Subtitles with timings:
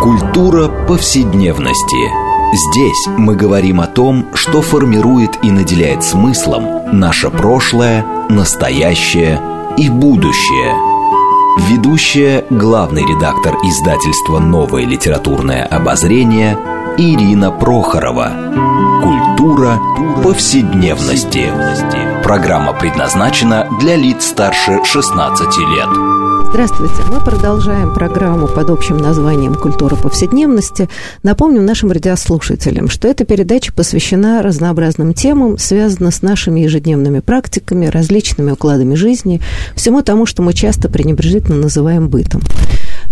[0.00, 2.10] Культура повседневности.
[2.54, 9.38] Здесь мы говорим о том, что формирует и наделяет смыслом наше прошлое, настоящее
[9.76, 10.74] и будущее.
[11.68, 16.56] Ведущая, главный редактор издательства «Новое литературное обозрение»
[16.96, 18.32] Ирина Прохорова.
[19.02, 19.78] Культура
[20.24, 21.52] повседневности.
[22.30, 25.88] Программа предназначена для лиц старше 16 лет.
[26.50, 26.94] Здравствуйте.
[27.10, 30.88] Мы продолжаем программу под общим названием «Культура повседневности».
[31.24, 38.52] Напомним нашим радиослушателям, что эта передача посвящена разнообразным темам, связанным с нашими ежедневными практиками, различными
[38.52, 39.40] укладами жизни,
[39.74, 42.42] всему тому, что мы часто пренебрежительно называем бытом.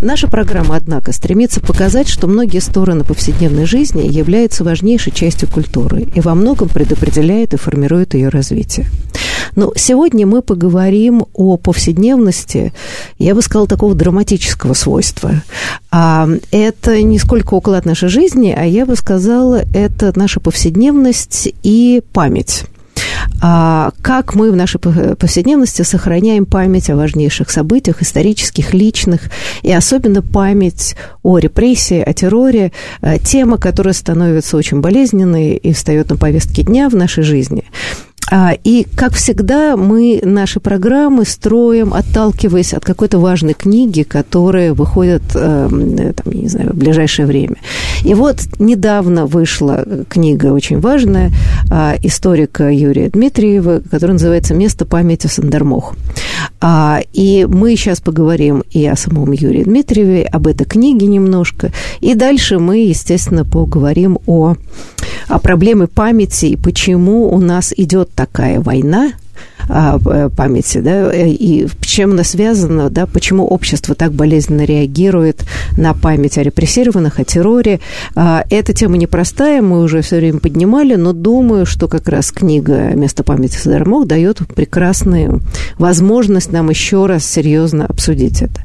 [0.01, 6.21] Наша программа, однако, стремится показать, что многие стороны повседневной жизни являются важнейшей частью культуры и
[6.21, 8.87] во многом предопределяют и формируют ее развитие.
[9.59, 12.73] Но сегодня мы поговорим о повседневности,
[13.19, 15.43] я бы сказала, такого драматического свойства.
[15.91, 22.05] А это не сколько уклад нашей жизни, а я бы сказала, это наша повседневность и
[22.13, 22.67] память.
[23.43, 29.23] А как мы в нашей повседневности сохраняем память о важнейших событиях, исторических, личных,
[29.63, 32.71] и особенно память о репрессии, о терроре,
[33.03, 37.65] э, тема, которая становится очень болезненной и встает на повестке дня в нашей жизни.
[38.31, 45.23] А, и, как всегда, мы наши программы строим, отталкиваясь от какой-то важной книги, которая выходит,
[45.35, 47.57] эм, там, не знаю, в ближайшее время.
[48.05, 51.33] И вот недавно вышла книга очень важная
[51.71, 55.95] историка Юрия Дмитриева, которая называется «Место памяти Сандармох».
[56.61, 61.73] А, и мы сейчас поговорим и о самом Юрии Дмитриеве, об этой книге немножко.
[62.01, 64.57] И дальше мы, естественно, поговорим о,
[65.29, 69.28] о проблеме памяти и почему у нас идет такая война а,
[69.69, 75.45] памяти, да, и чем она связана, да, почему общество так болезненно реагирует
[75.77, 77.81] на память о репрессированных, о терроре.
[78.15, 82.95] А, эта тема непростая, мы уже все время поднимали, но думаю, что как раз книга
[82.95, 85.43] «Место памяти Садармох» дает прекрасную
[85.79, 88.65] возможность нам еще раз серьезно обсудить это.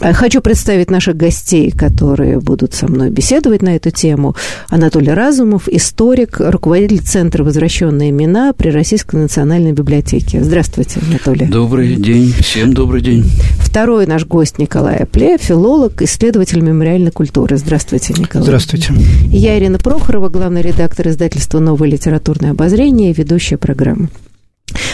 [0.00, 4.34] Э, хочу представить наших гостей, которые будут со мной беседовать на эту тему.
[4.68, 10.42] Анатолий Разумов, историк, руководитель Центра «Возвращенные имена» при Российской национальной библиотеке.
[10.42, 11.46] Здравствуйте, Анатолий.
[11.46, 12.32] Добрый день.
[12.40, 13.24] Всем добрый день.
[13.58, 17.56] Второй наш гость Николай Апле, филолог, исследователь мемориальной культуры.
[17.56, 18.44] Здравствуйте, Николай.
[18.44, 18.92] Здравствуйте.
[19.30, 24.08] Я Ирина Прохорова, главный редактор издательства «Новое литературное обозрение» и ведущая программы.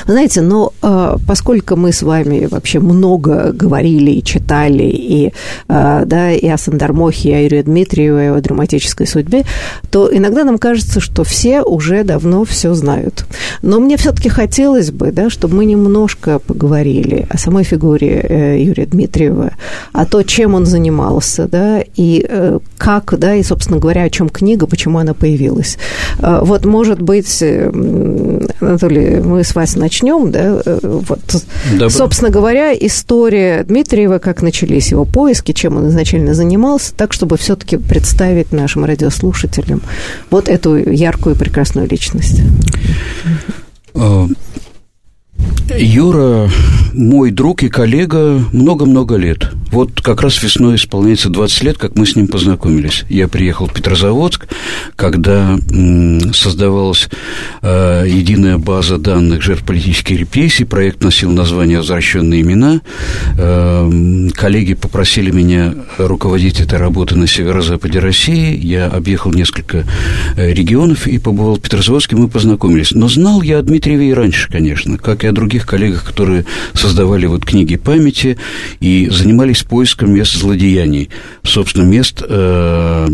[0.06, 5.32] Знаете, но э, поскольку мы с вами вообще много говорили и читали и,
[5.68, 9.44] э, да, и о Сандармохе, и о Юрии Дмитриевой, и о драматической судьбе,
[9.90, 13.24] то иногда нам кажется, что все уже давно все знают.
[13.62, 18.86] Но мне все-таки хотелось бы, да, чтобы мы немножко поговорили о самой фигуре э, Юрия
[18.86, 19.52] Дмитриева,
[19.92, 24.28] о том, чем он занимался, да, и э, как, да, и, собственно говоря, о чем
[24.28, 25.78] книга, почему она появилась.
[26.18, 31.90] Э, вот, может быть, Анатолий, мы с вас начнем, да, э, вот, Добро.
[31.90, 37.76] собственно говоря, история Дмитриева, как начались его поиски, чем он изначально занимался, так, чтобы все-таки
[37.76, 39.82] представить нашим радиослушателям
[40.30, 42.40] вот эту яркую и прекрасную личность.
[45.70, 46.50] Юра
[46.94, 49.50] мой друг и коллега много-много лет.
[49.70, 53.04] Вот как раз весной исполняется 20 лет, как мы с ним познакомились.
[53.08, 54.46] Я приехал в Петрозаводск,
[54.96, 55.58] когда
[56.34, 57.08] создавалась
[57.62, 60.64] э, единая база данных жертв политических репрессий.
[60.64, 62.82] Проект носил название «Возвращенные имена».
[63.38, 68.58] Э, коллеги попросили меня руководить этой работой на северо-западе России.
[68.58, 69.84] Я объехал несколько
[70.36, 72.92] э, регионов и побывал в Петрозаводске, мы познакомились.
[72.92, 77.26] Но знал я о Дмитриеве и раньше, конечно, как и о других коллегах, которые создавали
[77.26, 78.38] вот книги памяти
[78.80, 81.10] и занимались поиском мест злодеяний,
[81.42, 83.08] собственно, мест э,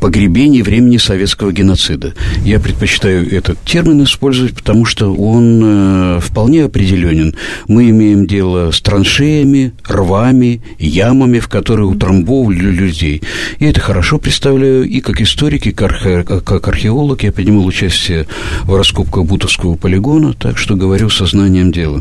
[0.00, 2.14] погребений времени советского геноцида.
[2.44, 7.34] Я предпочитаю этот термин использовать, потому что он э, вполне определенен.
[7.66, 13.22] Мы имеем дело с траншеями, рвами, ямами, в которые утрамбовывали людей.
[13.58, 16.02] Я это хорошо представляю и как историк, и как,
[16.44, 17.22] как археолог.
[17.22, 18.26] Я принимал участие
[18.64, 22.00] в раскопках Бутовского полигона, так что говорю сознанием дела.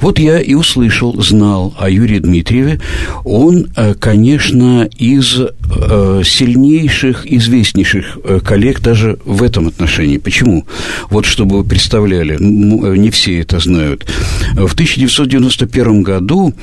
[0.00, 2.80] Вот я и услышал, знал о Юрии Дмитриеве.
[3.24, 10.18] Он, э, конечно, из э, сильнейших, известнейших э, коллег даже в этом отношении.
[10.18, 10.66] Почему?
[11.10, 14.06] Вот чтобы вы представляли, не все это знают.
[14.54, 16.54] В 1991 году,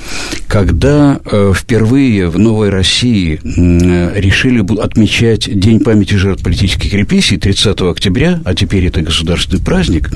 [0.47, 1.19] когда
[1.55, 8.85] впервые в Новой России решили отмечать День памяти жертв политических репрессий 30 октября, а теперь
[8.85, 10.09] это государственный праздник,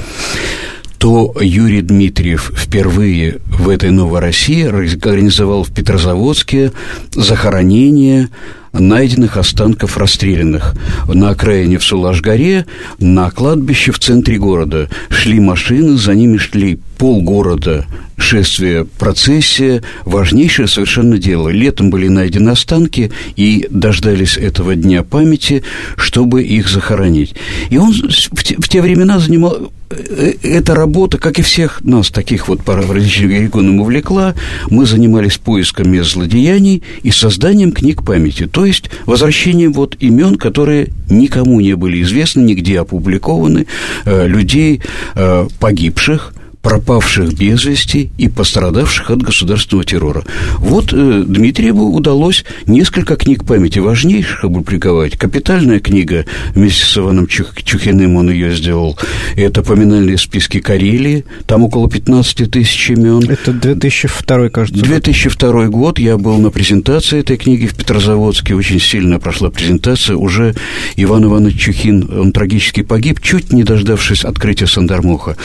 [0.98, 6.72] то Юрий Дмитриев впервые в этой новой России организовал в Петрозаводске
[7.14, 8.30] захоронение
[8.74, 10.76] найденных останков расстрелянных.
[11.08, 12.66] На окраине в Сулаш-горе,
[13.00, 14.90] на кладбище в центре города.
[15.10, 17.86] Шли машины, за ними шли полгорода
[18.18, 21.50] шествие, процессия, важнейшее совершенно дело.
[21.50, 25.64] Летом были найдены останки и дождались этого дня памяти,
[25.96, 27.36] чтобы их захоронить.
[27.70, 32.10] И он в те, в те времена занимал э, эта работа, как и всех нас,
[32.10, 34.34] таких вот различных регионов, увлекла.
[34.70, 40.88] Мы занимались поиском мест злодеяний и созданием книг памяти, то есть возвращением вот имен, которые
[41.12, 43.68] никому не были известны, нигде опубликованы,
[44.06, 44.82] э, людей
[45.14, 46.34] э, погибших,
[46.68, 50.26] пропавших без вести и пострадавших от государственного террора.
[50.58, 55.16] Вот э, Дмитриеву удалось несколько книг памяти важнейших опубликовать.
[55.16, 59.00] Капитальная книга вместе с Иваном Чух, Чухиным он ее сделал.
[59.38, 63.24] Это поминальные списки Карелии, там около 15 тысяч имен.
[63.30, 64.84] Это 2002, кажется.
[64.84, 66.00] 2002 год.
[66.00, 68.56] Я был на презентации этой книги в Петрозаводске.
[68.56, 70.18] Очень сильно прошла презентация.
[70.18, 70.54] Уже
[70.98, 75.38] Иван Иванович Чухин, он трагически погиб, чуть не дождавшись открытия Сандармоха.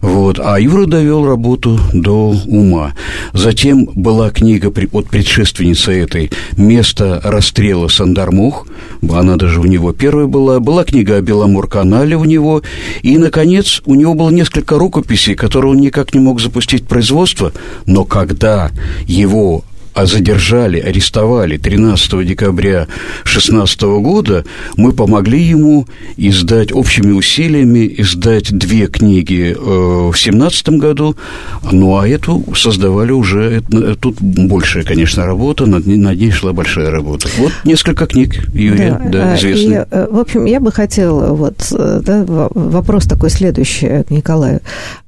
[0.00, 0.40] Вот.
[0.42, 2.94] А Юра довел работу до ума.
[3.32, 8.68] Затем была книга от предшественницы этой «Место расстрела Сандармух»,
[9.10, 12.62] она даже у него первая была, была книга о Беломор-канале у него,
[13.02, 17.52] и, наконец, у него было несколько рукописей, которые он никак не мог запустить производство,
[17.86, 18.70] но когда
[19.06, 22.86] его а задержали, арестовали 13 декабря
[23.24, 24.44] 2016 года,
[24.76, 25.86] мы помогли ему
[26.16, 31.16] издать общими усилиями, издать две книги э, в 2017 году,
[31.70, 33.62] ну а эту создавали уже,
[34.00, 37.28] тут большая, конечно, работа, над, над ней шла большая работа.
[37.38, 39.70] Вот несколько книг Юрия, да, да известных.
[39.70, 44.60] И, э, в общем, я бы хотела, вот, э, да, вопрос такой следующий к Николаю.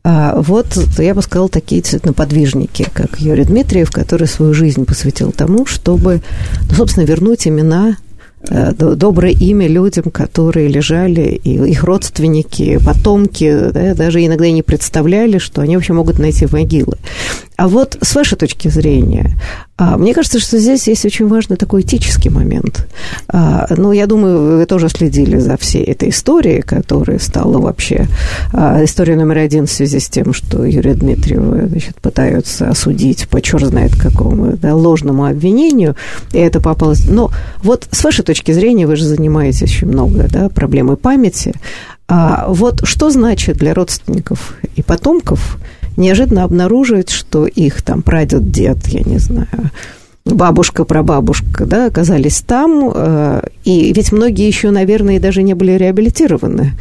[0.07, 0.67] А вот,
[0.99, 1.83] я бы сказала, такие
[2.15, 6.23] подвижники, как Юрий Дмитриев, который свою жизнь посвятил тому, чтобы,
[6.69, 7.97] ну, собственно, вернуть имена
[8.51, 14.63] Э, доброе имя людям, которые лежали, и их родственники, потомки, да, даже иногда и не
[14.63, 16.99] представляли, что они вообще могут найти могилы.
[17.57, 19.39] А вот с вашей точки зрения,
[19.79, 22.87] мне кажется, что здесь есть очень важный такой этический момент.
[23.29, 28.07] А, ну, я думаю, вы тоже следили за всей этой историей, которая стала вообще
[28.53, 33.41] а, историей номер один в связи с тем, что Юрия Дмитриева значит, пытаются осудить по
[33.41, 35.97] черт знает какому да, ложному обвинению,
[36.33, 37.07] и это попалось...
[37.09, 37.31] Но
[37.63, 41.55] вот с вашей точки зрения, вы же занимаетесь очень много да, проблемой памяти,
[42.07, 45.59] а вот что значит для родственников и потомков
[45.97, 49.71] неожиданно обнаружить, что их там прадед, дед, я не знаю,
[50.25, 56.73] бабушка, прабабушка, да, оказались там, э, и ведь многие еще, наверное, даже не были реабилитированы,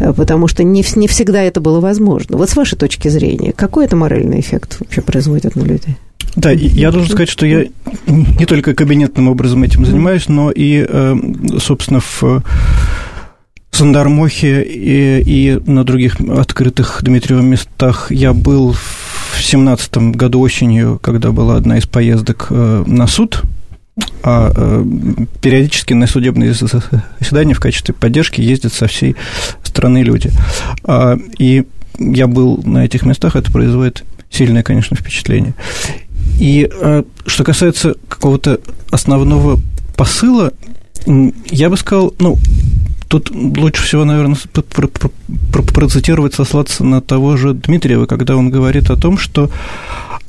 [0.00, 2.36] э, потому что не, не всегда это было возможно.
[2.36, 5.96] Вот с вашей точки зрения, какой это моральный эффект вообще производит на людей?
[6.36, 7.66] Да, я должен сказать, что я
[8.06, 11.16] не только кабинетным образом этим занимаюсь, но и, э,
[11.58, 12.42] собственно, в
[13.70, 21.32] Сандармохе и, и на других открытых Дмитриевым местах я был в семнадцатом году осенью, когда
[21.32, 23.42] была одна из поездок э, на суд,
[24.22, 24.84] а э,
[25.40, 29.16] периодически на судебные заседания в качестве поддержки ездят со всей
[29.62, 30.30] страны люди.
[30.84, 31.64] А, и
[31.98, 35.54] я был на этих местах, это производит сильное, конечно, впечатление.
[36.38, 39.60] И э, что касается какого-то основного
[39.96, 40.52] посыла,
[41.50, 42.38] я бы сказал, ну,
[43.10, 44.36] Тут лучше всего, наверное,
[45.74, 49.50] процитировать, сослаться на того же Дмитриева, когда он говорит о том, что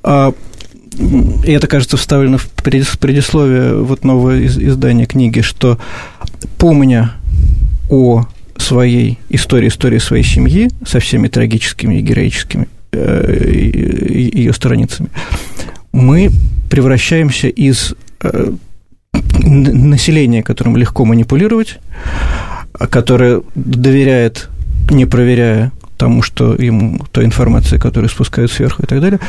[0.02, 0.34] а,
[1.46, 5.78] и это, кажется, вставлено в предисловие вот нового издания книги, что
[6.58, 7.12] помня
[7.88, 8.26] о
[8.58, 13.42] своей истории, истории своей семьи со всеми трагическими и героическими э,
[14.34, 15.10] ее страницами,
[15.92, 16.32] мы
[16.72, 18.54] превращаемся из э,
[19.14, 21.78] населения, которым легко манипулировать,
[22.88, 24.50] которая доверяет,
[24.90, 29.20] не проверяя тому, что ему, той информации, которую спускают сверху и так далее,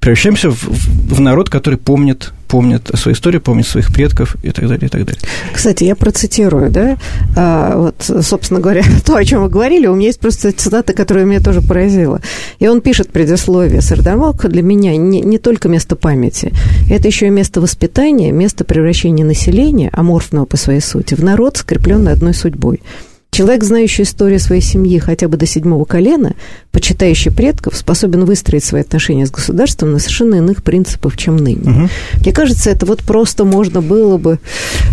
[0.00, 4.86] превращаемся в, в народ, который помнит, помнит свою историю, помнит своих предков и так далее,
[4.86, 5.20] и так далее.
[5.52, 6.96] Кстати, я процитирую, да,
[7.36, 11.24] а, вот, собственно говоря, то, о чем вы говорили, у меня есть просто цитата, которая
[11.24, 12.20] меня тоже поразила.
[12.58, 16.52] И он пишет предисловие, Сардамок для меня не, не только место памяти,
[16.88, 22.12] это еще и место воспитания, место превращения населения, аморфного по своей сути, в народ, скрепленный
[22.12, 22.80] одной судьбой–
[23.30, 26.34] Человек, знающий историю своей семьи хотя бы до седьмого колена,
[26.72, 31.70] почитающий предков, способен выстроить свои отношения с государством на совершенно иных принципах, чем ныне.
[31.70, 31.88] Угу.
[32.22, 34.40] Мне кажется, это вот просто можно было бы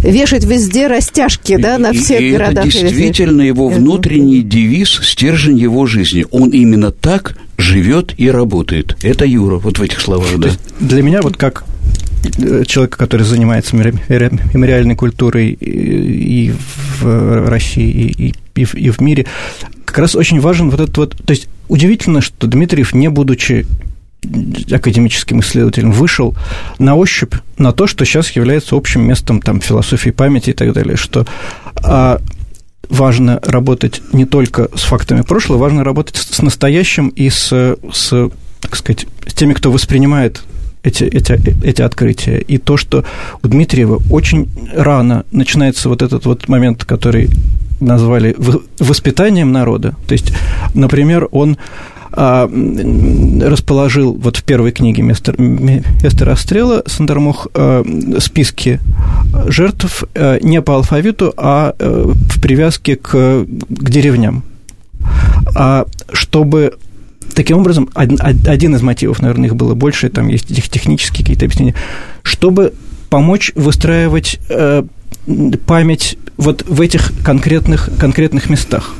[0.03, 2.67] вешать везде растяжки, да, на всех и городах.
[2.67, 6.25] Это действительно его внутренний девиз, стержень его жизни.
[6.29, 8.97] Он именно так живет и работает.
[9.01, 10.49] Это Юра, вот в этих словах, да.
[10.79, 11.65] Для меня вот как
[12.65, 16.53] человека, который занимается мемориальной культурой и
[16.99, 19.25] в России, и, и, и в мире,
[19.85, 21.15] как раз очень важен вот этот вот...
[21.25, 23.65] То есть удивительно, что Дмитриев, не будучи
[24.71, 26.35] академическим исследователем, вышел
[26.79, 30.97] на ощупь на то, что сейчас является общим местом там, философии памяти и так далее,
[30.97, 31.27] что
[31.83, 32.19] а,
[32.89, 38.29] важно работать не только с фактами прошлого, важно работать с настоящим и с, с
[38.61, 40.41] так сказать, с теми, кто воспринимает
[40.85, 42.37] эти, эти, эти открытия.
[42.37, 43.03] И то, что
[43.43, 47.29] у Дмитриева очень рано начинается вот этот вот момент, который
[47.79, 48.35] назвали
[48.79, 49.95] воспитанием народа.
[50.07, 50.31] То есть,
[50.73, 51.57] например, он
[52.11, 52.49] а,
[53.41, 57.83] расположил вот в первой книге «Место, место расстрела» Сандармох а,
[58.19, 58.79] списки
[59.47, 64.43] жертв а, не по алфавиту, а в привязке к, к деревням.
[65.55, 66.77] А чтобы
[67.35, 71.75] Таким образом, один из мотивов, наверное, их было больше, там есть технические какие-то объяснения,
[72.23, 72.73] чтобы
[73.09, 74.83] помочь выстраивать э,
[75.65, 78.95] память вот в этих конкретных, конкретных местах.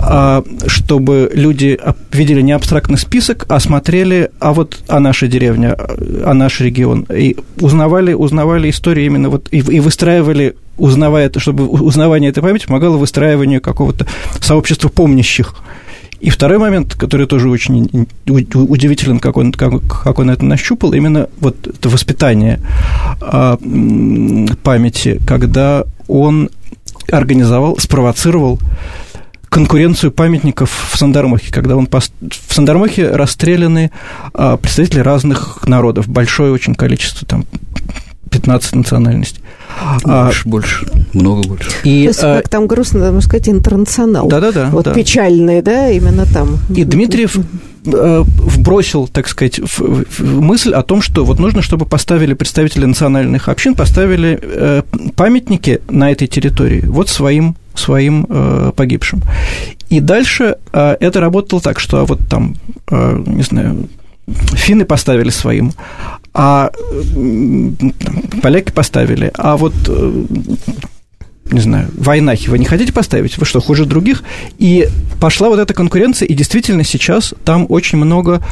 [0.00, 1.78] А, чтобы люди
[2.12, 5.76] видели не абстрактный список, а смотрели, а вот а наша деревня,
[6.24, 12.30] а наш регион, и узнавали, узнавали истории именно вот, и, и выстраивали, узнавая, чтобы узнавание
[12.30, 14.06] этой памяти помогало выстраиванию какого-то
[14.40, 15.54] сообщества помнящих
[16.20, 21.28] и второй момент, который тоже очень удивителен, как он, как, как он это нащупал, именно
[21.38, 22.60] вот это воспитание
[23.20, 23.56] а,
[24.62, 26.50] памяти, когда он
[27.10, 28.58] организовал, спровоцировал
[29.48, 32.12] конкуренцию памятников в Сандармохе, когда он пост...
[32.20, 33.92] в Сандармохе расстреляны
[34.34, 37.46] а, представители разных народов, большое очень количество, там
[38.30, 39.42] 15 национальностей.
[40.04, 41.70] А, больше, а, больше, много больше.
[41.84, 44.28] И, То есть, а, как там грустно, можно сказать, интернационал.
[44.28, 44.70] Да-да-да.
[44.70, 44.94] Вот да.
[44.94, 46.58] печальный, да, именно там.
[46.74, 47.36] И Дмитриев
[47.86, 52.84] э, вбросил, так сказать, в, в мысль о том, что вот нужно, чтобы поставили представители
[52.86, 54.82] национальных общин, поставили э,
[55.16, 59.22] памятники на этой территории вот своим своим э, погибшим.
[59.88, 62.56] И дальше э, это работало так, что вот там,
[62.90, 63.88] э, не знаю,
[64.54, 65.72] финны поставили своим,
[66.34, 66.70] а
[68.42, 70.24] поляки поставили, а вот э,
[71.50, 73.38] не знаю, войнахи вы не хотите поставить?
[73.38, 74.22] Вы что, хуже других?
[74.58, 74.88] И
[75.20, 78.42] пошла вот эта конкуренция, и действительно сейчас там очень много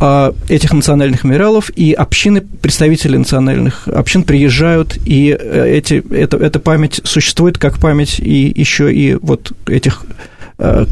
[0.00, 6.58] э, этих национальных мемориалов, и общины, представители национальных общин приезжают, и э, эти, это, эта
[6.58, 10.04] память существует как память и еще и вот этих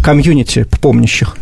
[0.03, 1.37] комьюнити помнящих.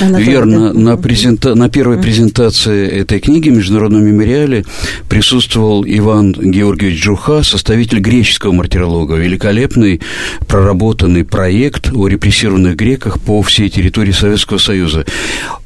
[0.00, 0.72] Верно.
[0.72, 1.54] На, презента...
[1.54, 4.64] на первой презентации этой книги в Международном мемориале
[5.08, 9.14] присутствовал Иван Георгиевич Джуха, составитель греческого мартиролога.
[9.14, 10.00] Великолепный
[10.48, 15.04] проработанный проект о репрессированных греках по всей территории Советского Союза.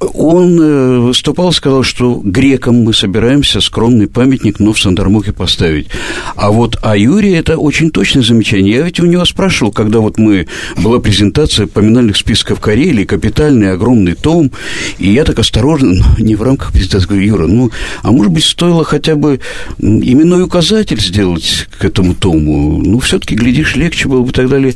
[0.01, 5.89] Он э, выступал, сказал, что грекам мы собираемся скромный памятник, но в Сандармухе поставить.
[6.37, 8.77] А вот о Юрии это очень точное замечание.
[8.77, 10.47] Я ведь у него спрашивал, когда вот мы
[10.77, 14.53] была презентация поминания национальных списков Карелии, капитальный огромный том,
[14.99, 17.71] и я так осторожно, ну, не в рамках презентации, говорю, Юра, ну,
[18.03, 19.41] а может быть, стоило хотя бы
[19.79, 24.75] именной указатель сделать к этому тому, ну, все-таки, глядишь, легче было бы и так далее.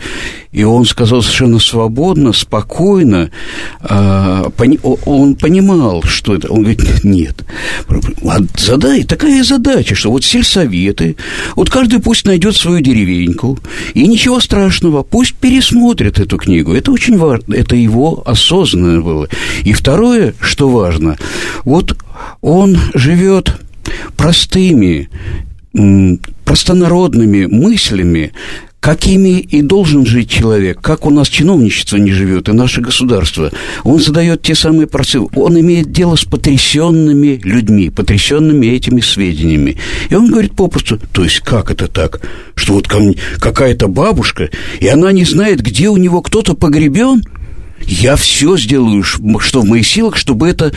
[0.52, 3.30] И он сказал совершенно свободно, спокойно,
[3.80, 4.50] а,
[5.04, 7.44] он понимал, что это, он говорит, нет,
[8.58, 11.16] задай, такая задача, что вот сельсоветы,
[11.54, 13.60] вот каждый пусть найдет свою деревеньку,
[13.94, 19.28] и ничего страшного, пусть пересмотрят эту книгу, это очень важно, это его осознанное было.
[19.62, 21.16] И второе, что важно,
[21.64, 21.96] вот
[22.40, 23.54] он живет
[24.16, 25.08] простыми,
[26.44, 28.32] простонародными мыслями,
[28.80, 33.52] какими и должен жить человек, как у нас чиновничество не живет, и наше государство.
[33.84, 39.76] Он задает те самые процессы, он имеет дело с потрясенными людьми, потрясенными этими сведениями.
[40.08, 42.22] И он говорит попросту, то есть как это так,
[42.54, 42.88] что вот
[43.38, 47.22] какая-то бабушка, и она не знает, где у него кто-то погребен–
[47.86, 50.72] я все сделаю, что в моих силах, чтобы это,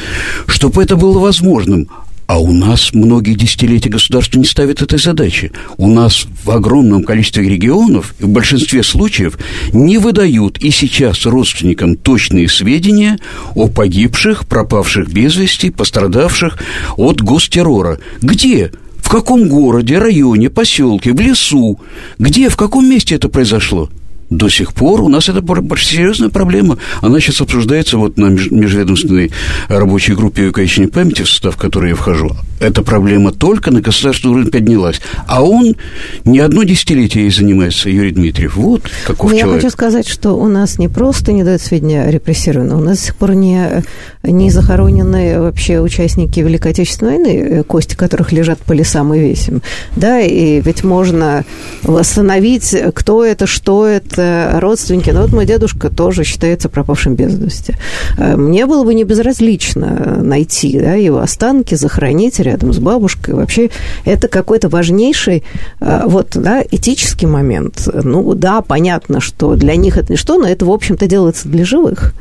[0.47, 1.89] чтобы это было возможным.
[2.25, 5.51] А у нас многие десятилетия государство не ставит этой задачи.
[5.77, 9.37] У нас в огромном количестве регионов, в большинстве случаев,
[9.73, 13.19] не выдают и сейчас родственникам точные сведения
[13.55, 16.57] о погибших, пропавших без вести, пострадавших
[16.95, 17.99] от гостеррора.
[18.21, 18.71] Где?
[18.97, 21.79] В каком городе, районе, поселке, в лесу?
[22.19, 23.89] Где, в каком месте это произошло?
[24.37, 25.43] До сих пор у нас это
[25.77, 26.77] серьезная проблема.
[27.01, 29.31] Она сейчас обсуждается вот на межведомственной
[29.69, 32.31] рабочей группе увековечения памяти, в состав которой я вхожу.
[32.59, 35.01] Эта проблема только на государственный уровень поднялась.
[35.27, 35.75] А он
[36.23, 38.55] не одно десятилетие ей занимается, Юрий Дмитриев.
[38.55, 39.55] Вот каков Но человек.
[39.63, 42.99] Я хочу сказать, что у нас не просто не дают сведения о репрессированных, у нас
[42.99, 43.83] до сих пор не,
[44.23, 49.61] не захоронены вообще участники Великой Отечественной войны, кости которых лежат по лесам и весим.
[49.95, 51.45] Да, и ведь можно
[51.83, 54.22] восстановить, кто это, что это,
[54.59, 55.09] родственники.
[55.09, 57.75] Но вот мой дедушка тоже считается пропавшим без вести.
[58.17, 63.35] Э, мне было бы не безразлично найти да, его останки, захоронить рядом с бабушкой.
[63.35, 63.69] Вообще
[64.05, 65.43] это какой-то важнейший
[65.79, 67.87] э, вот, да, этический момент.
[67.93, 72.13] Ну да, понятно, что для них это ничто, но это, в общем-то, делается для живых.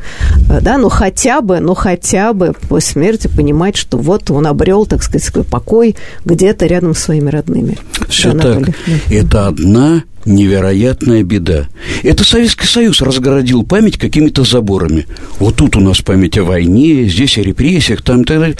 [0.50, 4.86] Э, да, ну хотя бы, ну хотя бы после смерти понимать, что вот он обрел,
[4.86, 7.78] так сказать, свой покой где-то рядом с своими родными.
[8.12, 8.74] Все да, так.
[9.10, 11.68] Это одна невероятная беда.
[12.02, 15.06] Это Советский Союз разгородил память какими-то заборами.
[15.38, 18.56] Вот тут у нас память о войне, здесь о репрессиях, там так далее.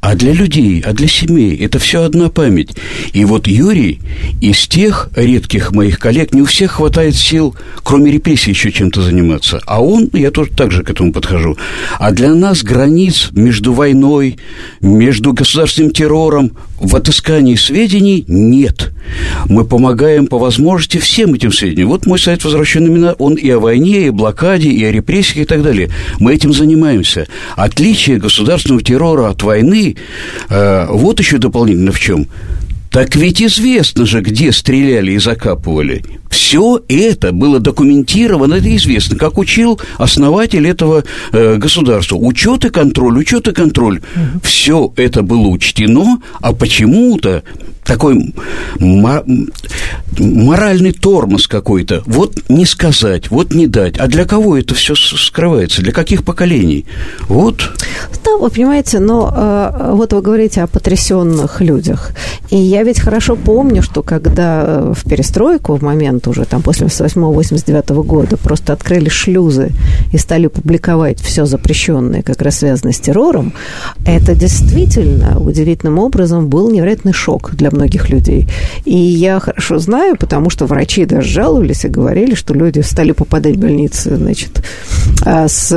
[0.00, 2.70] А для людей, а для семей это все одна память.
[3.12, 4.00] И вот Юрий
[4.40, 9.60] из тех редких моих коллег, не у всех хватает сил, кроме репрессий, еще чем-то заниматься.
[9.66, 11.58] А он, я тоже так же к этому подхожу.
[11.98, 14.38] А для нас границ между войной,
[14.80, 18.90] между государственным террором, в отыскании сведений нет.
[19.46, 21.88] Мы помогаем по возможности всем этим сведениям.
[21.88, 25.38] Вот мой сайт «Возвращен имена», он и о войне, и о блокаде, и о репрессиях,
[25.38, 25.90] и так далее.
[26.18, 27.28] Мы этим занимаемся.
[27.54, 29.96] Отличие государственного террора от войны,
[30.48, 32.26] э, вот еще дополнительно в чем.
[32.90, 36.02] Так ведь известно же, где стреляли и закапывали.
[36.30, 42.16] Все это было документировано, это известно, как учил основатель этого э, государства.
[42.16, 43.98] Учет и контроль, учет и контроль.
[43.98, 44.40] Угу.
[44.44, 47.42] Все это было учтено, а почему-то
[47.84, 48.34] такой
[50.18, 52.02] моральный тормоз какой-то.
[52.06, 53.98] Вот не сказать, вот не дать.
[53.98, 55.82] А для кого это все скрывается?
[55.82, 56.86] Для каких поколений?
[57.22, 57.70] Вот.
[58.24, 62.12] Да, вы понимаете, но э, вот вы говорите о потрясенных людях.
[62.50, 66.86] И я ведь хорошо помню, что когда э, в перестройку, в момент уже там после
[66.86, 69.70] 88-89 года, просто открыли шлюзы
[70.12, 73.52] и стали публиковать все запрещенное, как раз связанное с террором,
[74.04, 78.48] это действительно удивительным образом был невероятный шок для многих людей.
[78.84, 83.56] И я хорошо знаю, потому что врачи даже жаловались и говорили, что люди стали попадать
[83.56, 84.62] в больницы, значит,
[85.24, 85.68] а, с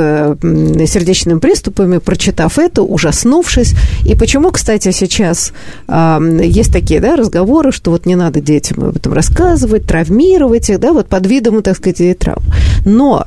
[0.86, 3.74] сердечными приступами, прочитав это, ужаснувшись.
[4.04, 5.52] И почему, кстати, сейчас
[5.88, 10.33] есть такие да, разговоры, что вот не надо детям об этом рассказывать, травмировать
[10.70, 12.42] их, да, вот под видом, так сказать, травм.
[12.84, 13.26] Но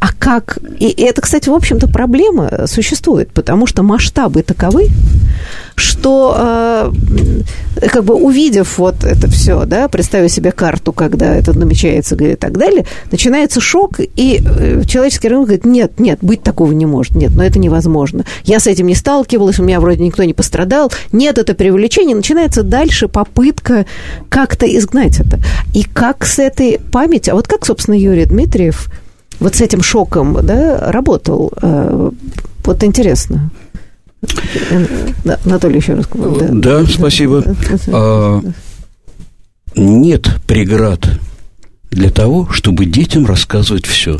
[0.00, 0.58] а как?
[0.78, 4.88] И это, кстати, в общем-то, проблема существует, потому что масштабы таковы,
[5.74, 6.92] что э,
[7.88, 12.56] как бы увидев вот это все, да, представив себе карту, когда это намечается и так
[12.56, 17.32] далее, начинается шок, и э, человеческий разум говорит, нет, нет, быть такого не может, нет,
[17.34, 18.24] но это невозможно.
[18.44, 22.62] Я с этим не сталкивалась, у меня вроде никто не пострадал, нет, это преувеличение, начинается
[22.62, 23.86] дальше попытка
[24.28, 25.38] как-то изгнать это.
[25.74, 28.88] И как с этой памятью, а вот как, собственно, Юрий Дмитриев
[29.44, 31.52] вот с этим шоком да, работал.
[31.60, 32.10] Э,
[32.64, 33.50] вот интересно.
[35.44, 36.06] Анатолий еще раз.
[36.14, 37.44] Да, да спасибо.
[37.88, 38.40] А,
[39.76, 41.20] нет преград
[41.90, 44.18] для того, чтобы детям рассказывать все.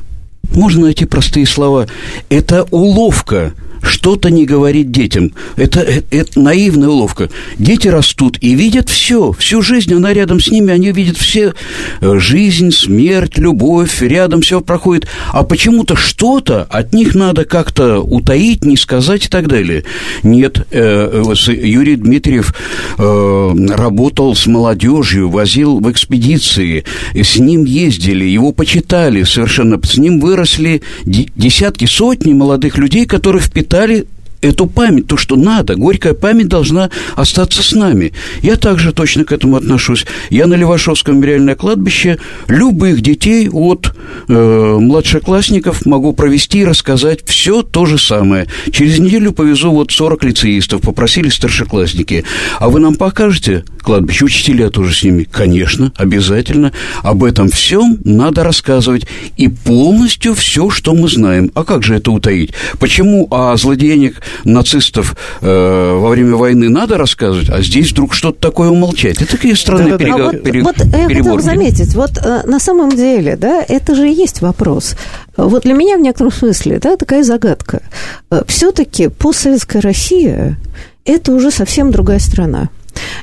[0.54, 1.86] Можно найти простые слова.
[2.28, 5.32] Это уловка что-то не говорить детям.
[5.56, 7.30] Это, это, это наивная уловка.
[7.58, 11.54] Дети растут и видят все, всю жизнь она рядом с ними, они видят все,
[12.00, 15.06] э, жизнь, смерть, любовь, рядом все проходит.
[15.32, 19.84] А почему-то что-то от них надо как-то утаить, не сказать и так далее.
[20.22, 22.54] Нет, э, Юрий Дмитриев
[22.98, 30.20] э, работал с молодежью, возил в экспедиции, с ним ездили, его почитали совершенно, с ним
[30.20, 34.13] выросли десятки, сотни молодых людей, которые впитали 30
[34.44, 35.74] эту память, то, что надо.
[35.74, 38.12] Горькая память должна остаться с нами.
[38.42, 40.06] Я также точно к этому отношусь.
[40.30, 43.94] Я на Левашовском мемориальное кладбище любых детей от
[44.28, 48.46] э, младшеклассников могу провести и рассказать все то же самое.
[48.70, 52.24] Через неделю повезу вот 40 лицеистов, попросили старшеклассники.
[52.58, 55.24] А вы нам покажете кладбище, учителя тоже с ними?
[55.24, 56.72] Конечно, обязательно.
[57.02, 59.06] Об этом всем надо рассказывать.
[59.36, 61.50] И полностью все, что мы знаем.
[61.54, 62.52] А как же это утаить?
[62.78, 68.70] Почему о злодеяниях нацистов э, во время войны надо рассказывать, а здесь вдруг что-то такое
[68.70, 69.22] умолчать.
[69.22, 70.14] Это такие странные да, перег...
[70.14, 70.64] а вот, перег...
[70.64, 74.96] вот я хотела заметить, вот э, на самом деле, да, это же и есть вопрос.
[75.36, 77.82] Вот для меня в некотором смысле, да, такая загадка.
[78.30, 80.58] Э, Все-таки постсоветская Россия–
[81.04, 82.68] это уже совсем другая страна.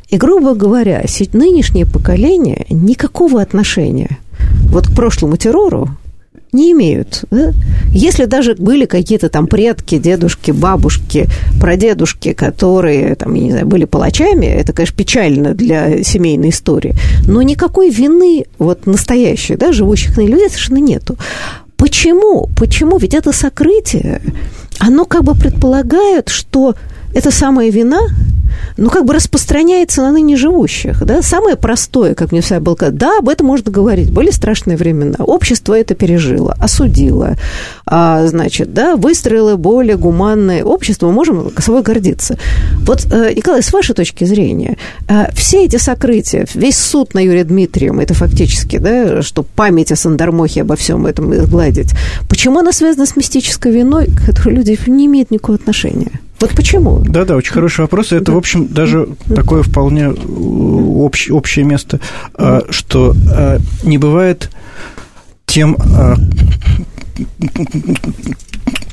[0.09, 4.19] И, грубо говоря, нынешнее поколение никакого отношения
[4.65, 5.89] вот к прошлому террору
[6.51, 7.23] не имеют.
[7.31, 7.51] Да?
[7.91, 11.27] Если даже были какие-то там предки, дедушки, бабушки,
[11.59, 16.95] прадедушки, которые, там, я не знаю, были палачами, это, конечно, печально для семейной истории,
[17.27, 21.17] но никакой вины вот настоящей, да, живущих на людей совершенно нету.
[21.77, 22.47] Почему?
[22.57, 22.97] Почему?
[22.97, 24.21] Ведь это сокрытие,
[24.79, 26.75] оно как бы предполагает, что
[27.13, 28.01] эта самая вина
[28.77, 31.03] ну, как бы распространяется на ныне живущих.
[31.05, 31.21] Да?
[31.21, 34.11] Самое простое, как мне всегда было, да, об этом можно говорить.
[34.11, 35.17] Были страшные времена.
[35.19, 37.35] Общество это пережило, осудило,
[37.85, 41.07] а, значит, да, выстроило более гуманное общество.
[41.07, 42.37] Мы можем собой гордиться.
[42.85, 47.43] Вот, э, Николай, с вашей точки зрения, э, все эти сокрытия, весь суд на Юрия
[47.43, 51.93] Дмитрием, это фактически, да, что память о Сандармохе обо всем этом изгладить,
[52.29, 56.19] почему она связана с мистической виной, к которой люди не имеют никакого отношения?
[56.41, 56.99] Вот почему?
[56.99, 58.11] Да-да, очень хороший вопрос.
[58.11, 58.33] Это, да.
[58.33, 61.99] в общем, даже такое вполне э, общ, общее место,
[62.33, 64.49] а, что а, не бывает
[65.45, 66.15] тем а,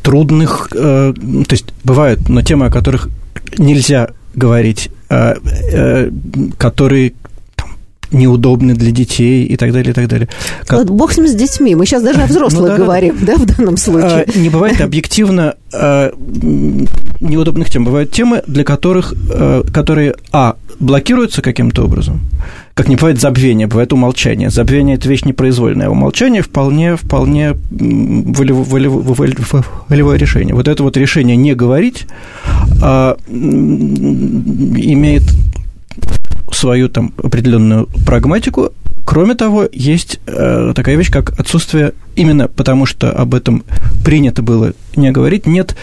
[0.02, 1.14] трудных, то
[1.50, 3.08] есть бывают, но темы, о которых
[3.56, 4.90] нельзя говорить,
[6.58, 7.14] которые
[8.10, 10.28] неудобны для детей и так далее, и так далее.
[10.66, 10.78] Как...
[10.78, 13.36] Вот бог с ним с детьми, мы сейчас даже о взрослых ну, да, говорим, да,
[13.36, 14.24] в данном случае.
[14.26, 16.12] А, не бывает объективно а,
[17.20, 22.20] неудобных тем, бывают темы, для которых, а, которые, а, блокируются каким-то образом,
[22.74, 24.50] как не бывает забвения, бывает умолчание.
[24.50, 30.54] Забвение– это вещь непроизвольная, а умолчание вполне, вполне волево, волево, волево, волевое решение.
[30.54, 32.06] Вот это вот решение не говорить
[32.80, 35.24] а, имеет
[36.52, 38.72] свою там определенную прагматику.
[39.04, 43.64] Кроме того, есть э, такая вещь, как отсутствие, именно потому что об этом
[44.04, 45.76] принято было не говорить, нет,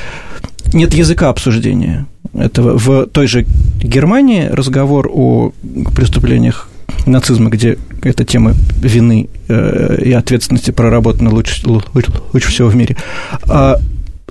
[0.73, 2.77] нет языка обсуждения этого.
[2.77, 3.45] В той же
[3.81, 5.53] Германии разговор о
[5.95, 6.69] преступлениях
[7.05, 12.95] нацизма, где эта тема вины э, и ответственности проработана лучше, лучше, всего в мире,
[13.47, 13.75] э,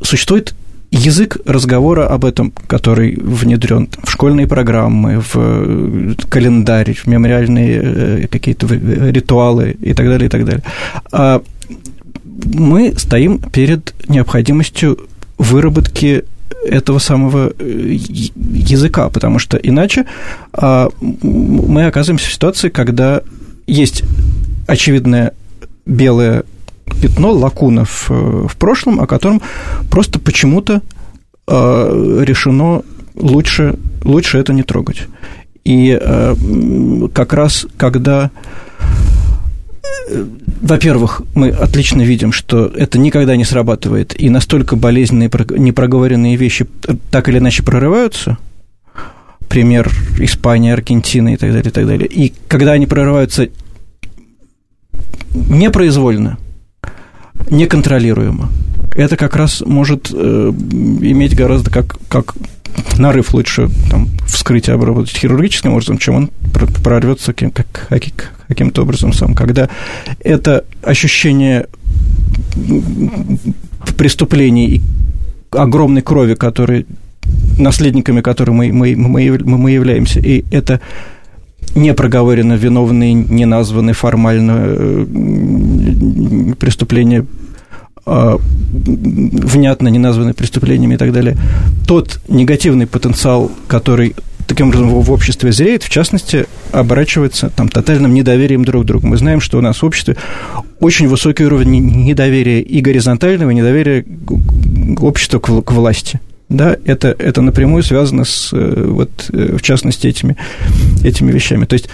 [0.02, 0.54] существует
[0.94, 8.26] язык разговора об этом, который внедрен в школьные программы, в э, календарь, в мемориальные э,
[8.28, 10.62] какие-то ритуалы и так далее, и так далее.
[11.12, 11.42] А
[12.54, 14.98] мы стоим перед необходимостью
[15.38, 16.24] выработки
[16.64, 17.98] этого самого э,
[18.44, 20.06] языка, потому что иначе
[20.52, 23.20] а, мы оказываемся в ситуации, когда
[23.66, 24.04] есть
[24.66, 25.32] очевидная
[25.86, 26.44] белая
[27.00, 29.40] пятно, лакуна в, в прошлом, о котором
[29.90, 30.82] просто почему-то
[31.46, 32.82] э, решено
[33.14, 35.08] лучше, лучше это не трогать.
[35.64, 36.34] И э,
[37.14, 38.30] как раз когда
[40.08, 40.24] э,
[40.60, 46.66] во-первых, мы отлично видим, что это никогда не срабатывает, и настолько болезненные, непроговоренные вещи
[47.10, 48.38] так или иначе прорываются,
[49.48, 52.08] пример Испании, Аргентины и так далее, и так далее.
[52.08, 53.48] И когда они прорываются
[55.34, 56.38] непроизвольно,
[57.50, 58.50] неконтролируемо.
[58.94, 60.52] Это как раз может э,
[61.00, 62.34] иметь гораздо как, как
[62.98, 66.30] нарыв лучше там, вскрыть и обработать хирургическим образом, чем он
[66.82, 67.88] прорвется каким, как,
[68.48, 69.34] каким-то образом сам.
[69.34, 69.68] Когда
[70.20, 71.66] это ощущение
[73.96, 74.82] преступлений и
[75.50, 76.86] огромной крови, которые
[77.58, 80.80] наследниками которой мы, мы, мы, мы являемся, и это
[81.74, 85.06] не проговорено виновные, не названы формально э,
[86.54, 87.26] преступления
[88.06, 88.38] а,
[88.72, 91.36] внятно не названы преступлениями и так далее,
[91.86, 94.14] тот негативный потенциал, который
[94.46, 99.06] таким образом в обществе зреет, в частности, оборачивается там, тотальным недоверием друг к другу.
[99.06, 100.16] Мы знаем, что у нас в обществе
[100.80, 104.04] очень высокий уровень недоверия и горизонтального, недоверия
[105.00, 110.06] общества к, к власти да, это, это напрямую связано с, э, вот, э, в частности,
[110.06, 110.36] этими,
[111.02, 111.64] этими вещами.
[111.64, 111.88] То есть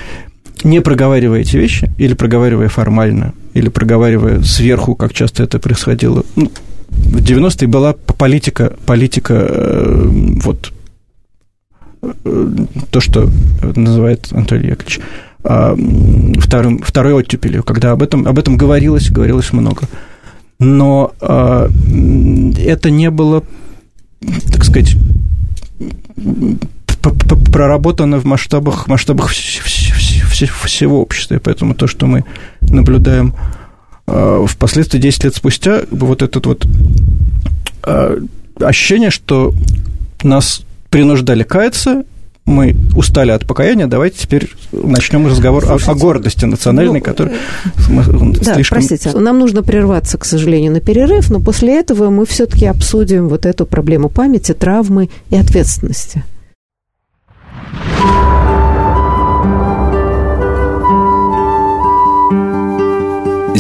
[0.64, 6.50] не проговаривая эти вещи, или проговаривая формально, или проговаривая сверху, как часто это происходило, ну,
[6.88, 10.06] в 90-е была политика, политика э,
[10.42, 10.72] вот
[12.90, 13.30] то, что
[13.76, 15.00] называет Анатолий Яковлевич
[15.44, 15.76] а,
[16.38, 19.82] вторым, второй оттепелью, когда об этом, об этом говорилось, говорилось много.
[20.58, 21.68] Но а,
[22.58, 23.42] это не было
[24.52, 24.96] так сказать,
[27.52, 29.32] проработано в масштабах, масштабах
[30.30, 31.34] всего общества.
[31.34, 32.24] И поэтому то, что мы
[32.60, 33.34] наблюдаем
[34.06, 36.66] а, впоследствии 10 лет спустя, вот этот вот
[37.82, 38.18] а,
[38.60, 39.52] ощущение, что
[40.22, 42.04] нас принуждали каяться,
[42.46, 47.36] мы устали от покаяния, давайте теперь начнем разговор о, о гордости национальной, ну, которая
[47.88, 48.78] да, слишком...
[48.78, 53.46] простите, нам нужно прерваться, к сожалению, на перерыв, но после этого мы все-таки обсудим вот
[53.46, 56.24] эту проблему памяти, травмы и ответственности.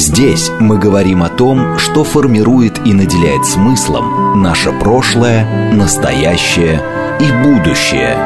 [0.00, 6.82] Здесь мы говорим о том, что формирует и наделяет смыслом наше прошлое, настоящее
[7.20, 8.16] и будущее.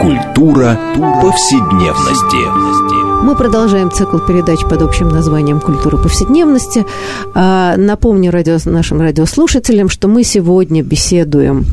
[0.00, 0.78] Культура
[1.20, 3.22] повседневности.
[3.22, 6.86] Мы продолжаем цикл передач под общим названием «Культура повседневности».
[7.34, 11.66] А, напомню радио, нашим радиослушателям, что мы сегодня беседуем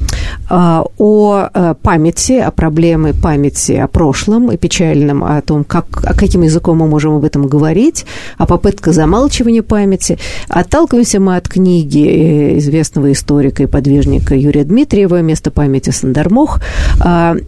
[0.50, 6.42] о а, памяти, о проблеме памяти о прошлом и печальном, о том, как, о каким
[6.42, 8.06] языком мы можем об этом говорить,
[8.38, 10.18] о попытках замалчивания памяти.
[10.48, 16.62] Отталкиваемся мы от книги э, известного историка и подвижника Юрия Дмитриева «Место памяти Сандармох».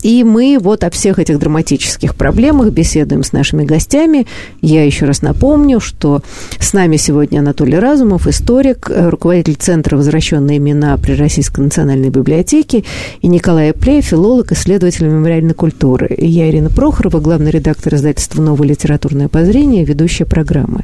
[0.04, 4.28] И мы вот о всех этих драматических проблемах беседуем с нашими гостями гостями.
[4.62, 6.22] Я еще раз напомню, что
[6.60, 12.84] с нами сегодня Анатолий Разумов, историк, э, руководитель Центра «Возвращенные имена» при Российской национальной библиотеке,
[13.22, 16.08] и Николай Плей, филолог, исследователь мемориальной культуры.
[16.08, 20.84] И я, Ирина Прохорова, главный редактор издательства «Новое литературное обозрение», ведущая программы.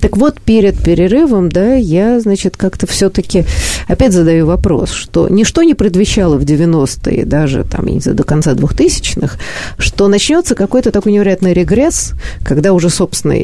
[0.00, 3.44] Так вот, перед перерывом, да, я, значит, как-то все-таки
[3.88, 8.24] опять задаю вопрос, что ничто не предвещало в 90-е, даже там, я не знаю, до
[8.24, 9.38] конца 2000-х,
[9.78, 12.12] что начнется какой-то такой невероятный регресс,
[12.44, 13.34] когда уже, собственно,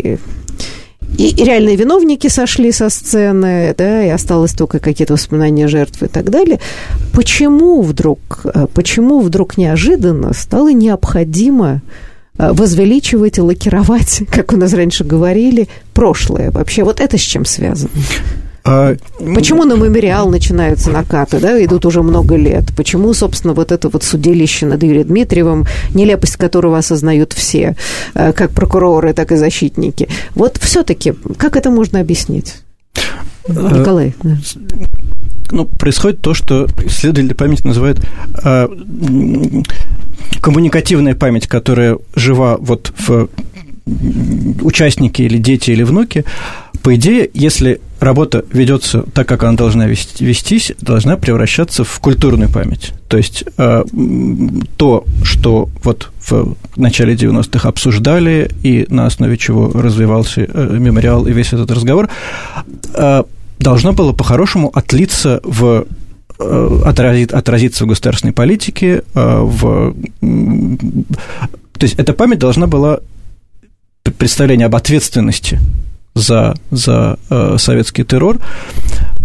[1.17, 6.31] и реальные виновники сошли со сцены, да, и осталось только какие-то воспоминания жертв и так
[6.31, 6.61] далее.
[7.13, 11.81] Почему вдруг, э, почему вдруг неожиданно стало необходимо
[12.39, 16.51] э, возвеличивать и лакировать, как у нас раньше говорили, прошлое?
[16.51, 17.91] Вообще, вот это с чем связано?
[18.65, 18.97] А,
[19.35, 22.65] Почему на мемориал начинаются накаты, да, идут уже много лет?
[22.77, 27.77] Почему, собственно, вот это вот судилище над Юрием Дмитриевым, нелепость которого осознают все,
[28.15, 30.09] э, как прокуроры, так и защитники?
[30.35, 32.57] Вот все-таки, как это можно объяснить?
[33.47, 34.15] Э, Николай.
[34.23, 34.37] Да.
[35.51, 38.01] Ну, происходит то, что исследователи памяти называют
[38.45, 38.69] э,
[40.43, 43.29] коммуникативная память, которая жива вот в
[44.63, 46.25] участнике или дети или внуки,
[46.83, 52.93] по идее, если работа ведется так, как она должна вестись, должна превращаться в культурную память.
[53.09, 53.85] То есть э,
[54.77, 61.33] то, что вот в начале 90-х обсуждали и на основе чего развивался э, мемориал и
[61.33, 62.09] весь этот разговор,
[62.95, 63.23] э,
[63.59, 65.87] должно было по-хорошему отлиться в
[66.39, 69.93] отразит, отразиться в государственной политике, в...
[70.21, 73.01] то есть эта память должна была
[74.17, 75.59] представление об ответственности
[76.15, 78.39] за, за э, советский террор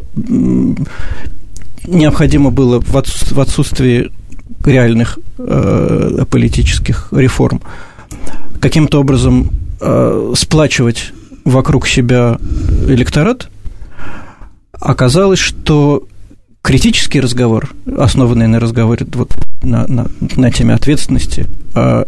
[1.86, 4.10] необходимо было в отсутствии
[4.66, 7.62] реальных э, политических реформ
[8.64, 9.50] каким-то образом
[9.82, 11.12] э, сплачивать
[11.44, 12.38] вокруг себя
[12.88, 13.50] электорат,
[14.72, 16.08] оказалось, что
[16.62, 21.46] критический разговор, основанный на разговоре вот, на, на, на теме ответственности,
[21.76, 22.06] э,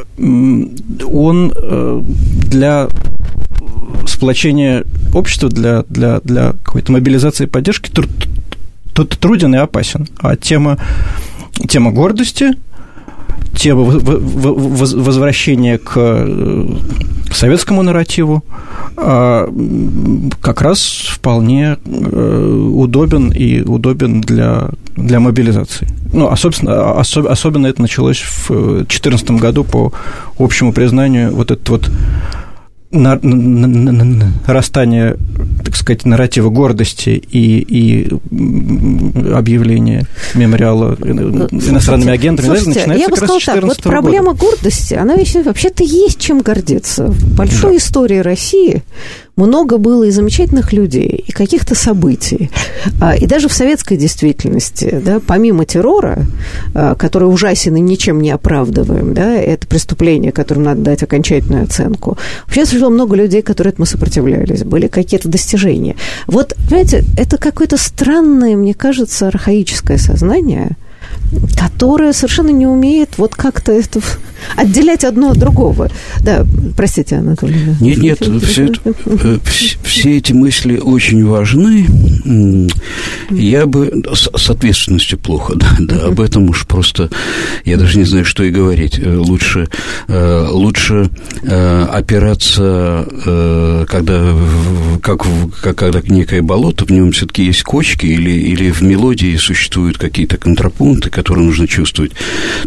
[1.05, 2.01] он э,
[2.47, 2.87] для
[4.07, 8.09] сплочения общества, для, для, для какой-то мобилизации поддержки труд,
[9.19, 10.07] труден и опасен.
[10.19, 10.77] А тема,
[11.67, 12.53] тема гордости–
[13.55, 16.67] тема возвращения к э,
[17.31, 18.43] советскому нарративу
[18.97, 19.49] а,
[20.41, 25.87] как раз вполне э, удобен и удобен для, для мобилизации.
[26.13, 29.91] Ну, а, собственно, особ, особенно это началось в 2014 году по
[30.39, 31.91] общему признанию вот этот вот
[32.95, 35.17] нарастание,
[35.63, 38.07] так сказать, нарратива гордости и, и
[39.33, 44.55] объявление мемориала иностранными агентами Слушайте, начинается я бы сказала так, вот проблема года.
[44.55, 47.07] гордости, она вообще-то есть чем гордиться.
[47.07, 47.77] В большой да.
[47.77, 48.83] истории России
[49.35, 52.49] много было и замечательных людей, и каких-то событий.
[53.01, 56.25] А, и даже в советской действительности, да, помимо террора,
[56.73, 62.17] а, который ужасен и ничем не оправдываем, да, это преступление, которым надо дать окончательную оценку,
[62.45, 65.95] вообще совершенно много людей, которые этому сопротивлялись, были какие-то достижения.
[66.27, 70.77] Вот, понимаете, это какое-то странное, мне кажется, архаическое сознание–
[71.57, 73.99] которая совершенно не умеет вот как-то это
[74.55, 75.89] отделять одно от другого.
[76.21, 77.55] Да, простите, Анатолий.
[77.79, 79.37] Нет, нет, все, это, э,
[79.83, 81.87] все эти мысли очень важны.
[83.29, 87.09] Я бы с, с ответственностью плохо, да, да, об этом уж просто
[87.63, 88.99] я даже не знаю, что и говорить.
[88.99, 89.67] Э, лучше,
[90.07, 91.09] э, лучше
[91.45, 93.05] опираться,
[93.87, 94.35] когда
[95.01, 95.25] как,
[95.61, 100.37] как когда некое болото, в нем все-таки есть кочки, или, или в мелодии существуют какие-то
[100.37, 102.13] контрапункты, которые нужно чувствовать,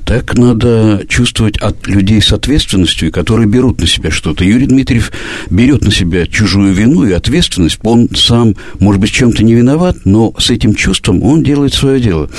[0.04, 4.44] так надо чувствовать от, людей с ответственностью, которые берут на себя что-то.
[4.44, 5.12] Юрий Дмитриев
[5.50, 7.78] берет на себя чужую вину и ответственность.
[7.82, 12.30] Он сам, может быть, чем-то не виноват, но с этим чувством он делает свое дело.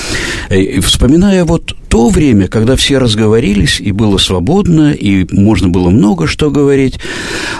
[0.50, 6.28] И вспоминая вот то время, когда все разговорились, и было свободно, и можно было много
[6.28, 7.00] что говорить,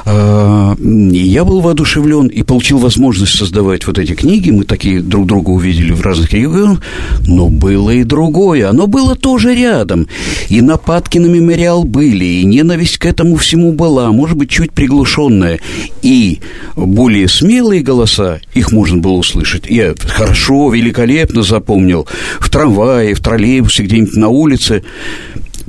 [0.06, 4.52] а, я был воодушевлен и получил возможность создавать вот эти книги.
[4.52, 6.82] Мы такие друг друга увидели в разных регионах,
[7.28, 8.70] но было и другое.
[8.70, 10.08] Оно было тоже рядом.
[10.48, 15.60] И нападки на мемориал были, и ненависть к этому всему была, может быть, чуть приглушенная.
[16.04, 16.40] И
[16.76, 19.64] более смелые голоса, их можно было услышать.
[19.68, 22.08] Я хорошо, великолепно запомнил.
[22.40, 24.84] В трамвае, в троллейбусе, где-нибудь на улице.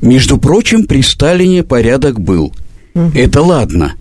[0.02, 2.52] Между прочим, при Сталине порядок был–
[2.94, 3.94] Это ладно.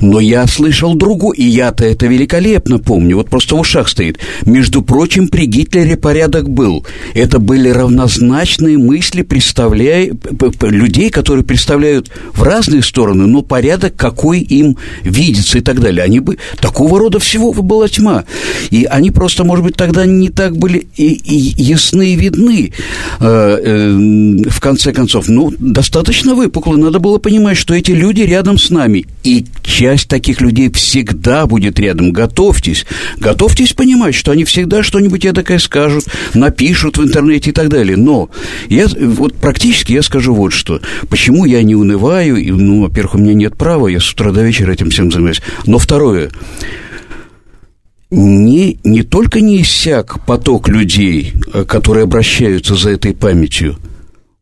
[0.00, 4.18] Но я слышал другу, и я-то это великолепно помню, вот просто в ушах стоит.
[4.44, 6.86] Между прочим, при Гитлере порядок был.
[7.14, 10.10] Это были равнозначные мысли представляя,
[10.62, 16.04] людей, которые представляют в разные стороны, но порядок, какой им видится и так далее.
[16.04, 16.38] Они бы...
[16.60, 18.24] Такого рода всего была тьма.
[18.70, 22.72] И они просто, может быть, тогда не так были и, и ясны и видны,
[23.20, 25.28] э, э, в конце концов.
[25.28, 26.76] Ну, достаточно выпукло.
[26.76, 29.06] Надо было понимать, что эти люди рядом с нами.
[29.24, 32.12] И часть таких людей всегда будет рядом.
[32.12, 32.84] Готовьтесь.
[33.16, 37.96] Готовьтесь понимать, что они всегда что-нибудь такое скажут, напишут в интернете и так далее.
[37.96, 38.28] Но
[38.68, 40.80] я, вот практически я скажу вот что.
[41.08, 44.72] Почему я не унываю, ну, во-первых, у меня нет права, я с утра до вечера
[44.72, 45.40] этим всем занимаюсь.
[45.64, 46.30] Но второе,
[48.10, 53.76] не, не только не иссяк поток людей, э, которые обращаются за этой памятью,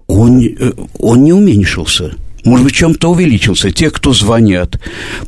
[0.09, 3.71] он, э, он не уменьшился– может быть, чем-то увеличился.
[3.71, 4.79] Те, кто звонят,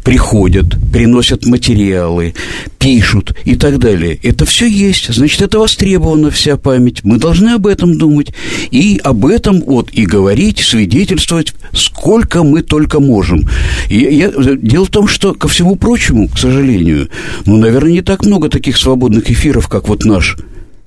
[0.05, 2.35] приходят, приносят материалы,
[2.79, 4.19] пишут и так далее.
[4.23, 5.13] Это все есть.
[5.13, 7.05] Значит, это востребована вся память.
[7.05, 8.33] Мы должны об этом думать.
[8.71, 13.49] И об этом вот и говорить, свидетельствовать, сколько мы только можем.
[13.89, 17.09] И я, дело в том, что, ко всему прочему, к сожалению,
[17.47, 20.37] ну, наверное, не так много таких свободных эфиров, как вот наш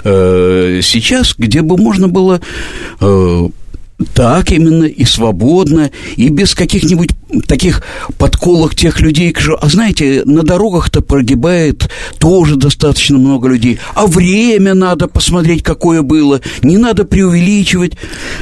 [0.03, 2.41] э, сейчас, где бы можно было
[2.99, 3.49] э,
[4.13, 7.09] так именно, и свободно, и без каких-нибудь
[7.47, 7.83] таких
[8.17, 9.35] подколок тех людей.
[9.59, 13.79] А знаете, на дорогах-то прогибает тоже достаточно много людей.
[13.93, 16.41] А время надо посмотреть, какое было.
[16.63, 17.93] Не надо преувеличивать.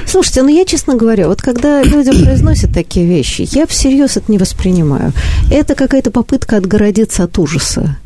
[0.06, 4.38] Слушайте, ну я, честно говоря, вот когда люди произносят такие вещи, я всерьез это не
[4.38, 5.14] воспринимаю.
[5.52, 7.98] Это какая-то попытка отгородиться от ужаса.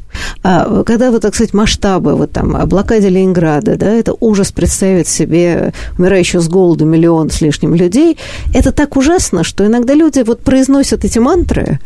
[0.44, 5.74] А когда вот, так сказать, масштабы, вот там, блокаде Ленинграда, да, это ужас представить себе
[5.98, 8.18] умирающую с голоду миллион с лишним людей,
[8.54, 11.80] это так ужасно, что иногда люди вот произносят эти мантры,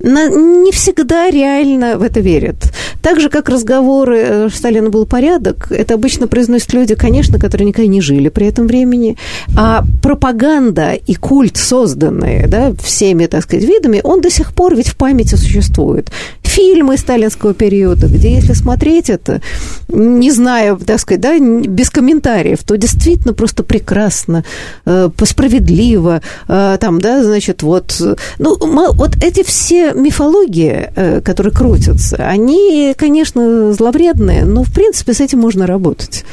[0.00, 2.56] не всегда реально в это верят.
[3.02, 7.88] Так же, как разговоры э, Сталина был порядок, это обычно произносят люди, конечно, которые никогда
[7.88, 9.16] не жили при этом времени,
[9.56, 14.88] а пропаганда и культ, созданные да, всеми, так сказать, видами, он до сих пор ведь
[14.88, 16.10] в памяти существует.
[16.42, 19.40] Фильмы сталинского периода, периода, где если смотреть это,
[19.88, 24.44] не зная, так сказать, да, без комментариев, то действительно просто прекрасно,
[24.84, 27.98] э, справедливо, э, там, да, значит, вот,
[28.38, 28.56] ну,
[28.92, 35.38] вот эти все мифологии, э, которые крутятся, они, конечно, зловредные, но, в принципе, с этим
[35.38, 36.24] можно работать.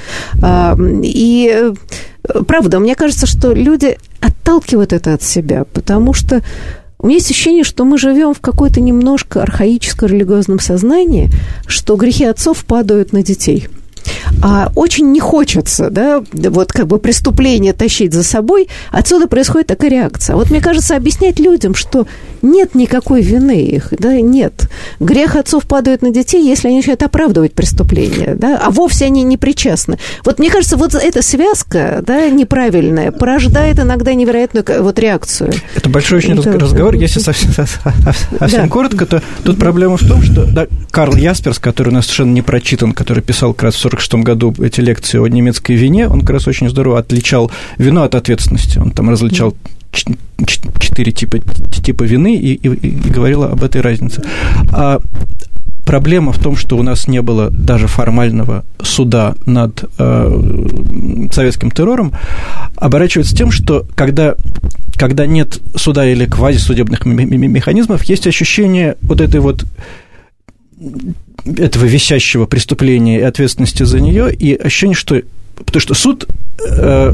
[0.41, 1.71] А, и
[2.47, 6.41] правда, мне кажется, что люди отталкивают это от себя, потому что
[6.99, 11.31] у меня есть ощущение, что мы живем в какой-то немножко архаическом религиозном сознании,
[11.65, 13.67] что грехи отцов падают на детей–
[14.41, 19.89] а очень не хочется, да, вот как бы преступление тащить за собой, отсюда происходит такая
[19.89, 20.36] реакция.
[20.36, 22.08] Вот мне кажется, объяснять людям, что
[22.41, 24.69] нет никакой вины их, да, нет.
[25.00, 29.38] Грех отцов падает на детей, если они начинают оправдывать преступление, да, а вовсе они не
[29.38, 29.98] причастны.
[30.24, 35.52] Вот мне кажется, вот эта связка, да, неправильная, порождает иногда невероятную вот реакцию.
[35.76, 38.67] Это большой очень Это, разговор, если совсем, совсем да.
[38.67, 42.41] коротко, то тут проблема в том, что да, Карл Ясперс, который у нас совершенно не
[42.41, 46.31] прочитан, который писал как раз в 46 году эти лекции о немецкой вине, он как
[46.31, 48.79] раз очень здорово отличал вину от ответственности.
[48.79, 49.55] Он там различал
[49.91, 54.23] четыре типа, типа вины и, и, и говорил об этой разнице.
[54.71, 54.99] А
[55.85, 62.13] проблема в том, что у нас не было даже формального суда над э, советским террором,
[62.75, 64.35] оборачивается тем, что когда,
[64.93, 69.65] когда нет суда или квазисудебных механизмов, есть ощущение вот этой вот
[71.45, 75.21] этого висящего преступления и ответственности за нее, и ощущение, что...
[75.56, 76.27] Потому что суд
[76.67, 77.13] э,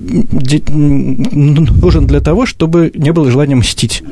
[0.00, 4.02] нужен для того, чтобы не было желания мстить.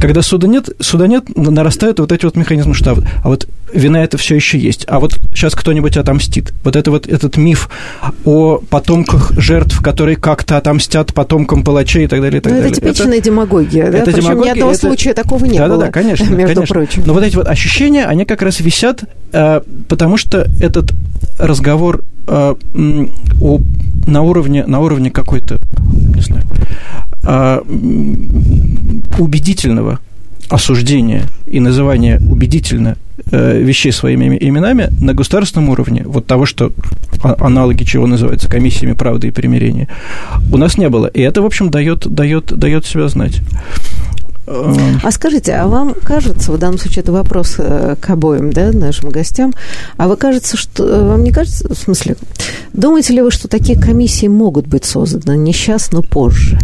[0.00, 4.16] Когда суда нет, суда нет, нарастают вот эти вот механизмы, что а вот вина это
[4.16, 6.52] все еще есть, а вот сейчас кто-нибудь отомстит.
[6.62, 7.68] Вот это вот этот миф
[8.24, 12.38] о потомках жертв, которые как-то отомстят потомкам палачей и так далее.
[12.38, 12.72] И так ну, далее.
[12.72, 13.98] это типичная это, демагогия, да?
[13.98, 14.80] Это Причем демагогия, ни одного это...
[14.80, 15.78] случая такого не да, было.
[15.78, 16.74] Да, да, конечно, между конечно.
[16.74, 17.02] прочим.
[17.06, 20.92] Но вот эти вот ощущения, они как раз висят, э, потому что этот
[21.38, 22.54] разговор э,
[23.40, 23.60] о,
[24.06, 25.58] на уровне, на уровне какой-то,
[26.14, 26.44] не знаю,
[27.24, 27.60] э,
[29.18, 29.98] убедительного
[30.48, 32.96] осуждения и называния убедительно
[33.30, 36.72] э, вещей своими именами на государственном уровне, вот того, что
[37.22, 39.88] а, аналоги чего называются комиссиями правды и примирения,
[40.52, 41.06] у нас не было.
[41.06, 43.40] И это, в общем, дает, дает, дает себя знать.
[44.46, 49.08] А скажите, а вам кажется, в данном случае это вопрос э, к обоим, да, нашим
[49.08, 49.54] гостям,
[49.96, 52.16] а вы кажется, что э, вам не кажется, в смысле,
[52.74, 56.58] думаете ли вы, что такие комиссии могут быть созданы не сейчас, но позже?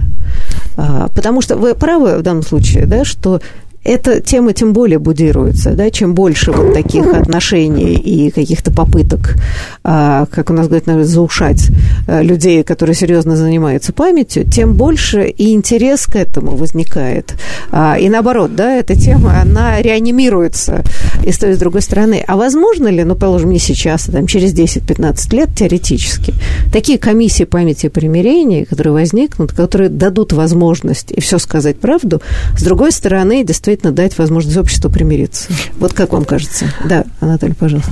[0.77, 3.41] А, потому что вы правы в данном случае, да, что
[3.83, 9.37] эта тема тем более будируется, да, чем больше вот таких отношений и каких-то попыток,
[9.83, 11.71] а, как у нас говорят, наверное, заушать
[12.07, 17.35] а, людей, которые серьезно занимаются памятью, тем больше и интерес к этому возникает.
[17.71, 20.85] А, и наоборот, да, эта тема, она реанимируется
[21.25, 22.25] и с той, с другой стороны.
[22.27, 26.35] А возможно ли, ну, положим, не сейчас, а там, через 10-15 лет теоретически,
[26.73, 32.21] такие комиссии памяти и примирения, которые возникнут, которые дадут возможность и все сказать правду,
[32.57, 35.49] с другой стороны, действительно дать возможность обществу примириться.
[35.79, 36.67] Вот как вам кажется?
[36.85, 37.91] Да, Анатолий, пожалуйста.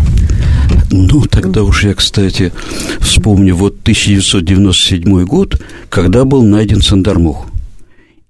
[0.91, 2.53] Ну, тогда уж я, кстати,
[3.01, 5.61] вспомню, вот 1997 год,
[5.91, 7.47] когда был найден Сандармух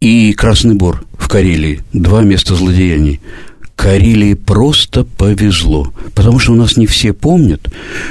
[0.00, 3.20] и Красный Бор в Карелии, два места злодеяний–
[3.78, 7.70] Карелии просто повезло, потому что у нас не все помнят,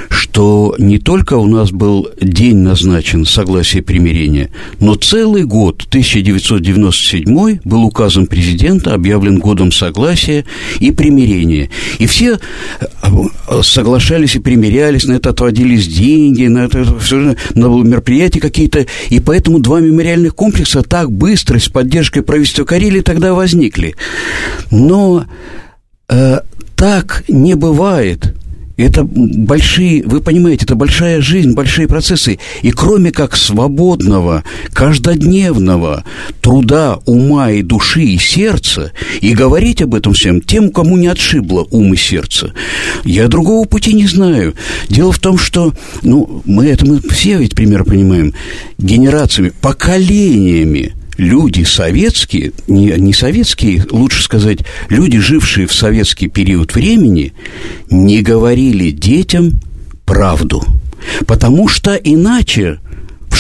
[0.10, 4.50] что не только у нас был день назначен согласие примирения,
[4.80, 10.46] но целый год, 1997 был указом президента объявлен годом согласия
[10.80, 11.70] и примирения.
[12.00, 12.40] И все
[12.72, 13.10] э,
[13.62, 19.60] соглашались и примирялись, на это отводились деньги, на это все, на мероприятия какие-то, и поэтому
[19.60, 23.96] два мемориальных комплекса так быстро с поддержкой правительства Карелии тогда возникли.
[24.72, 25.26] Но
[26.10, 26.40] э,
[26.76, 28.34] так не бывает.
[28.78, 32.38] Это большие, вы понимаете, это большая жизнь, большие процессы.
[32.62, 36.04] И кроме как свободного, каждодневного
[36.42, 41.68] труда ума и души и сердца, и говорить об этом всем тем, кому не отшибло
[41.72, 42.54] ум и сердце,
[43.04, 44.54] я другого пути не знаю.
[44.90, 48.36] Дело в том, что, ну, мы это мы все ведь пример понимаем,
[48.78, 54.60] генерациями, поколениями люди советские, не, не советские, лучше сказать,
[54.90, 57.34] люди, жившие в советский период времени,
[57.90, 59.60] не говорили детям
[60.06, 60.64] правду.
[61.26, 62.80] Потому что иначе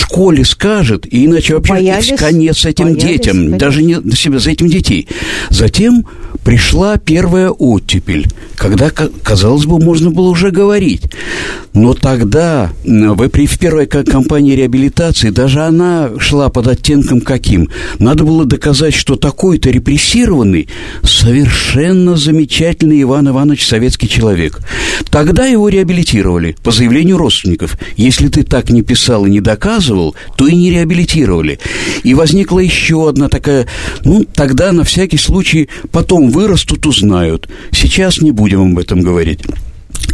[0.07, 3.57] школе скажет, и иначе вообще боялись, конец этим боялись, детям, конечно.
[3.57, 5.07] даже не на себя, за этим детей.
[5.49, 6.05] Затем
[6.43, 11.03] пришла первая оттепель, когда, казалось бы, можно было уже говорить.
[11.73, 17.69] Но тогда, в первой кампании реабилитации, даже она шла под оттенком каким?
[17.99, 20.69] Надо было доказать, что такой-то репрессированный
[21.03, 24.59] совершенно замечательный Иван Иванович советский человек.
[25.11, 27.77] Тогда его реабилитировали по заявлению родственников.
[27.97, 29.96] Если ты так не писал и не доказывал,
[30.35, 31.59] то и не реабилитировали.
[32.03, 33.67] И возникла еще одна такая,
[34.03, 37.49] ну, тогда на всякий случай потом вырастут, узнают.
[37.71, 39.41] Сейчас не будем об этом говорить.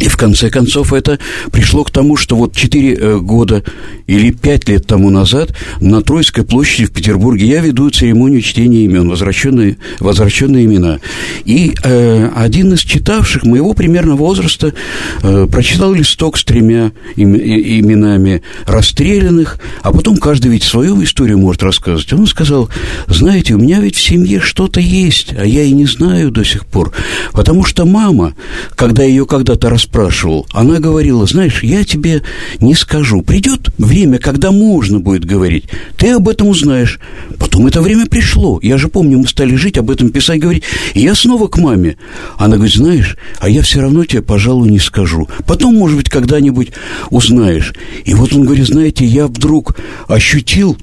[0.00, 1.18] И в конце концов это
[1.52, 3.62] пришло к тому, что вот 4 э, года
[4.06, 9.08] или 5 лет тому назад на Троицкой площади в Петербурге я веду церемонию чтения имен,
[9.08, 10.98] возвращенные, возвращенные имена.
[11.44, 14.74] И э, один из читавших моего примерно возраста
[15.22, 21.62] э, прочитал листок с тремя им, именами расстрелянных, а потом каждый ведь свою историю может
[21.62, 22.12] рассказывать.
[22.12, 22.68] Он сказал,
[23.06, 26.66] знаете, у меня ведь в семье что-то есть, а я и не знаю до сих
[26.66, 26.92] пор,
[27.32, 28.34] потому что мама,
[28.74, 32.22] когда ее когда-то расспрашивал, она говорила, знаешь, я тебе
[32.60, 33.22] не скажу.
[33.22, 35.64] Придет время, когда можно будет говорить.
[35.96, 36.98] Ты об этом узнаешь.
[37.38, 38.58] Потом это время пришло.
[38.62, 40.64] Я же помню, мы стали жить, об этом писать, говорить.
[40.94, 41.96] И я снова к маме.
[42.36, 45.28] Она говорит, знаешь, а я все равно тебе, пожалуй, не скажу.
[45.46, 46.72] Потом, может быть, когда-нибудь
[47.10, 47.74] узнаешь.
[48.04, 49.76] И вот он говорит, знаете, я вдруг
[50.08, 50.78] ощутил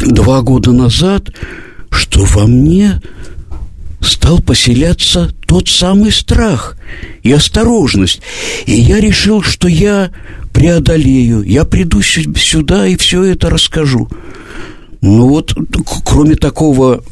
[0.00, 1.30] два года назад,
[1.90, 3.00] что во мне
[4.02, 6.76] стал поселяться тот самый страх
[7.22, 8.20] и осторожность.
[8.66, 10.10] И я решил, что я
[10.52, 14.08] преодолею, я приду сюда и все это расскажу.
[15.02, 15.52] Ну вот,
[16.04, 17.02] кроме такого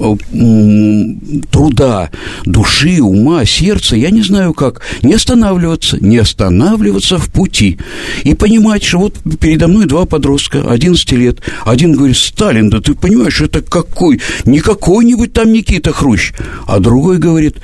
[1.50, 2.10] труда
[2.44, 7.78] души, ума, сердца, я не знаю как, не останавливаться, не останавливаться в пути.
[8.22, 11.40] И понимать, что вот передо мной два подростка, 11 лет.
[11.64, 14.20] Один говорит, Сталин, да ты понимаешь, это какой?
[14.44, 16.32] Не какой-нибудь там Никита Хрущ.
[16.68, 17.56] А другой говорит,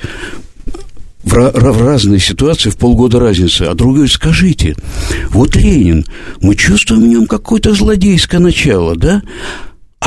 [1.23, 3.63] в, в разные ситуации, в полгода разницы.
[3.63, 4.75] А другой говорит, скажите,
[5.29, 6.05] вот Ленин,
[6.41, 9.21] мы чувствуем в нем какое-то злодейское начало, да?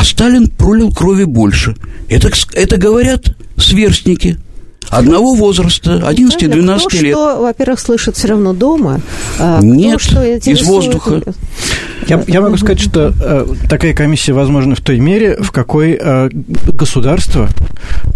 [0.00, 1.76] А Сталин пролил крови больше.
[2.08, 4.38] Это, это говорят сверстники
[4.88, 7.12] одного возраста, 11-12 лет.
[7.12, 9.00] Что, во-первых, слышит все равно дома.
[9.38, 11.22] А Нет, кто, что из воздуха.
[12.08, 16.30] Я, я могу сказать, что э, такая комиссия возможна в той мере, в какой э,
[16.32, 17.48] государство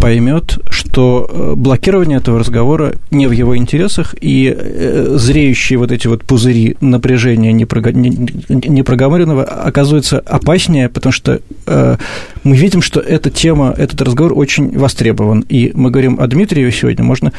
[0.01, 6.07] поймет, что э, блокирование этого разговора не в его интересах, и э, зреющие вот эти
[6.09, 11.97] вот пузыри напряжения непроговоренного оказываются опаснее, потому что э,
[12.43, 15.45] мы видим, что эта тема, этот разговор очень востребован.
[15.49, 16.27] И мы говорим о
[16.65, 17.33] Дмитриеве сегодня, можно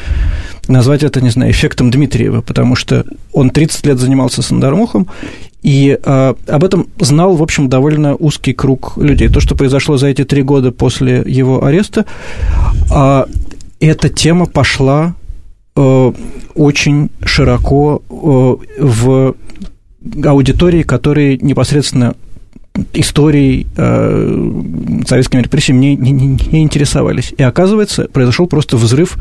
[0.67, 5.07] назвать это, не знаю, эффектом Дмитриева, потому что он 30 лет занимался Сандармухом,
[5.63, 9.29] и э, об этом знал, в общем, довольно узкий круг людей.
[9.29, 12.05] То, что произошло за эти три года после его ареста,
[12.91, 13.25] э,
[13.79, 15.15] эта тема пошла
[15.75, 16.13] э,
[16.55, 19.35] очень широко э, в
[20.23, 22.15] аудитории, которые непосредственно
[22.93, 24.51] историей э,
[25.07, 26.11] советскими репрессиями не, не,
[26.51, 27.33] не интересовались.
[27.37, 29.17] И оказывается, произошел просто взрыв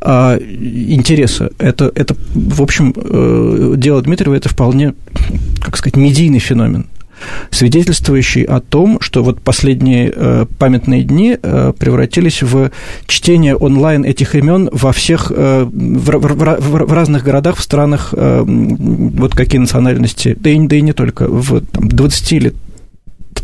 [0.00, 1.50] э, интереса.
[1.58, 4.94] Это, это, в общем, э, дело Дмитриева это вполне,
[5.60, 6.86] как сказать, медийный феномен
[7.50, 12.70] свидетельствующий о том, что вот последние э, памятные дни э, превратились в
[13.06, 18.14] чтение онлайн этих имен во всех, э, в, в, в, в разных городах, в странах,
[18.16, 22.54] э, вот какие национальности, да и, да и не только, в там, 20 или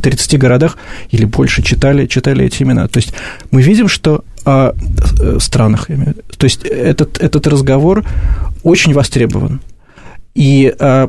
[0.04, 0.76] 30 городах
[1.10, 2.86] или больше читали, читали эти имена.
[2.88, 3.14] То есть
[3.50, 4.72] мы видим, что о
[5.20, 5.86] э, странах,
[6.36, 8.04] то есть этот, этот разговор
[8.62, 9.60] очень востребован.
[10.34, 11.08] И а,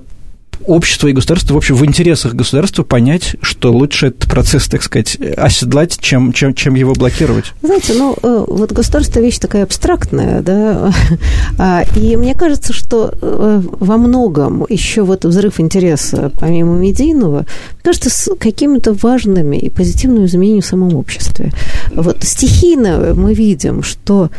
[0.65, 5.17] общество и государство, в общем, в интересах государства понять, что лучше этот процесс, так сказать,
[5.37, 7.53] оседлать, чем, чем, чем его блокировать.
[7.61, 10.93] Знаете, ну, э, вот государство вещь такая абстрактная, да,
[11.57, 17.45] а, и мне кажется, что э, во многом еще вот взрыв интереса, помимо медийного,
[17.81, 21.51] кажется, с какими-то важными и позитивными изменениями в самом обществе.
[21.93, 24.29] Вот стихийно мы видим, что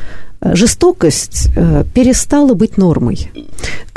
[0.40, 3.30] жестокость э, перестала быть нормой.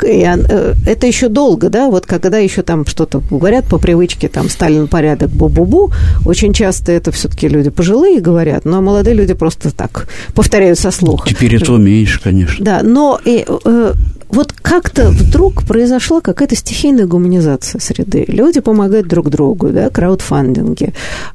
[0.02, 4.88] Э, это еще долго, да, вот когда еще там что-то говорят по привычке, там, Сталин
[4.88, 5.92] порядок, бу-бу-бу,
[6.24, 11.28] очень часто это все-таки люди пожилые говорят, но молодые люди просто так повторяют со слуха.
[11.28, 12.64] Теперь это умеешь, конечно.
[12.64, 13.92] Да, но и, э,
[14.32, 18.24] вот как-то вдруг произошла какая-то стихийная гуманизация среды.
[18.28, 20.92] Люди помогают друг другу, да, краудфандинги,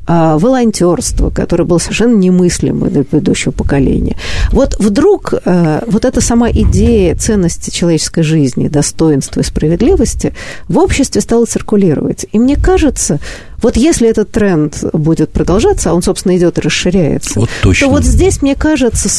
[0.07, 4.15] а, волонтерство, которое было совершенно немыслимо для предыдущего поколения.
[4.51, 10.33] Вот вдруг а, вот эта сама идея ценности человеческой жизни, достоинства и справедливости
[10.69, 12.25] в обществе стала циркулировать.
[12.31, 13.19] И мне кажется,
[13.61, 17.87] вот если этот тренд будет продолжаться, а он, собственно, идет и расширяется, вот точно.
[17.87, 19.09] то вот здесь, мне кажется,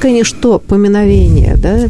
[0.00, 1.86] конечно, поминовение, да,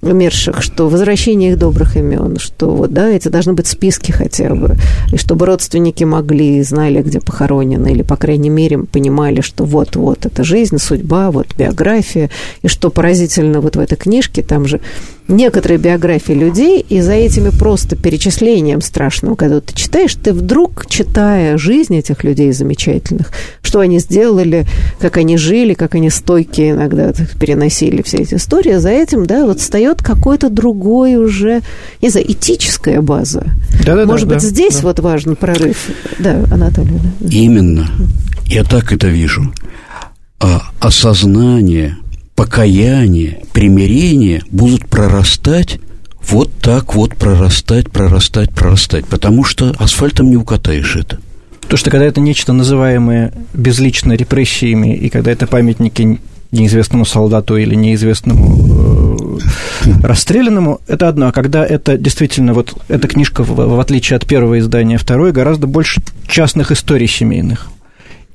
[0.00, 4.76] умерших, что возвращение их добрых имен, что вот, да, эти должны быть списки хотя бы,
[5.12, 10.44] и чтобы родственники могли, знали, где похоронены, или, по крайней мере, понимали, что вот-вот, это
[10.44, 12.30] жизнь, судьба, вот биография,
[12.62, 14.80] и что поразительно вот в этой книжке, там же
[15.26, 21.58] некоторые биографии людей, и за этими просто перечислением страшным, когда ты читаешь, ты вдруг, читая
[21.58, 23.30] жизнь этих людей замечательных,
[23.60, 24.66] что они сделали,
[25.00, 29.60] как они жили, как они стойкие иногда переносили все эти истории, за этим, да, вот
[29.60, 31.62] встает какой-то другой уже,
[32.02, 33.44] не знаю, этическая база.
[33.84, 34.82] Да, да, Может да, быть, да, здесь да.
[34.82, 35.88] вот важен прорыв.
[36.18, 37.00] Да, Анатолий.
[37.20, 37.28] Да.
[37.28, 37.90] Именно.
[38.46, 39.52] Я так это вижу.
[40.40, 41.96] А осознание
[42.38, 45.80] покаяние, примирение будут прорастать
[46.24, 51.18] вот так вот прорастать, прорастать, прорастать, потому что асфальтом не укатаешь это.
[51.66, 56.20] То, что когда это нечто называемое безлично репрессиями, и когда это памятники
[56.52, 58.87] неизвестному солдату или неизвестному э,
[60.02, 61.28] расстрелянному, это одно.
[61.28, 65.66] А когда это действительно, вот эта книжка, в, в отличие от первого издания, второе, гораздо
[65.66, 67.68] больше частных историй семейных.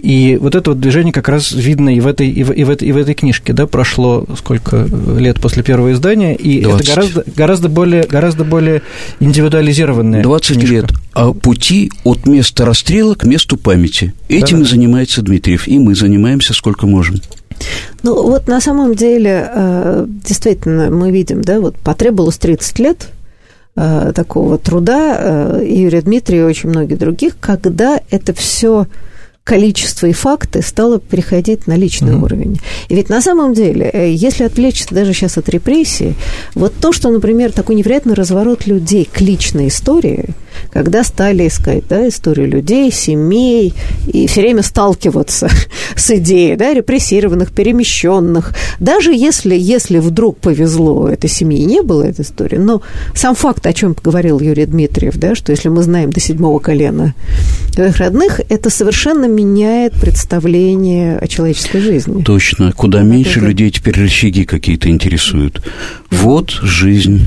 [0.04, 2.70] И вот это вот движение как раз видно и в этой, и в, и в
[2.70, 4.86] этой, и в этой книжке, да, прошло сколько
[5.18, 6.82] лет после первого издания, и 20.
[6.82, 8.82] это гораздо, гораздо, более, гораздо более
[9.22, 10.22] индивидуализированное.
[10.22, 10.74] 20 книжка.
[10.74, 14.14] лет а пути от места расстрела к месту памяти.
[14.28, 17.22] Этим да, и занимается Дмитриев, и мы занимаемся сколько можем.
[18.01, 23.08] Ну, вот на самом деле, э, действительно, мы видим, да, вот потребовалось 30 лет
[23.78, 28.88] э, такого труда э, Юрия Дмитриева и очень многих других, когда это все
[29.44, 32.24] количество и факты стало переходить на личный mm-hmm.
[32.24, 32.60] уровень.
[32.88, 36.16] И ведь на самом деле, э, если отвлечься даже сейчас от репрессий,
[36.56, 40.30] вот то, что, например, такой невероятный разворот людей к личной истории,
[40.72, 43.74] когда стали искать да, историю людей, семей,
[44.08, 45.49] и все время сталкиваться
[45.95, 48.54] с идеей да, репрессированных, перемещенных.
[48.80, 52.82] Даже если, если вдруг повезло, этой семьи не было этой истории, но
[53.16, 57.14] сам факт, о чем говорил Юрий Дмитриев, да, что если мы знаем до седьмого колена
[57.74, 62.24] своих родных, это совершенно меняет представление о человеческой жизни.
[62.24, 62.72] Точно.
[62.72, 63.47] Куда вот меньше это...
[63.47, 65.62] людей теперь рычаги какие-то интересуют.
[66.12, 67.22] Вот жизнь,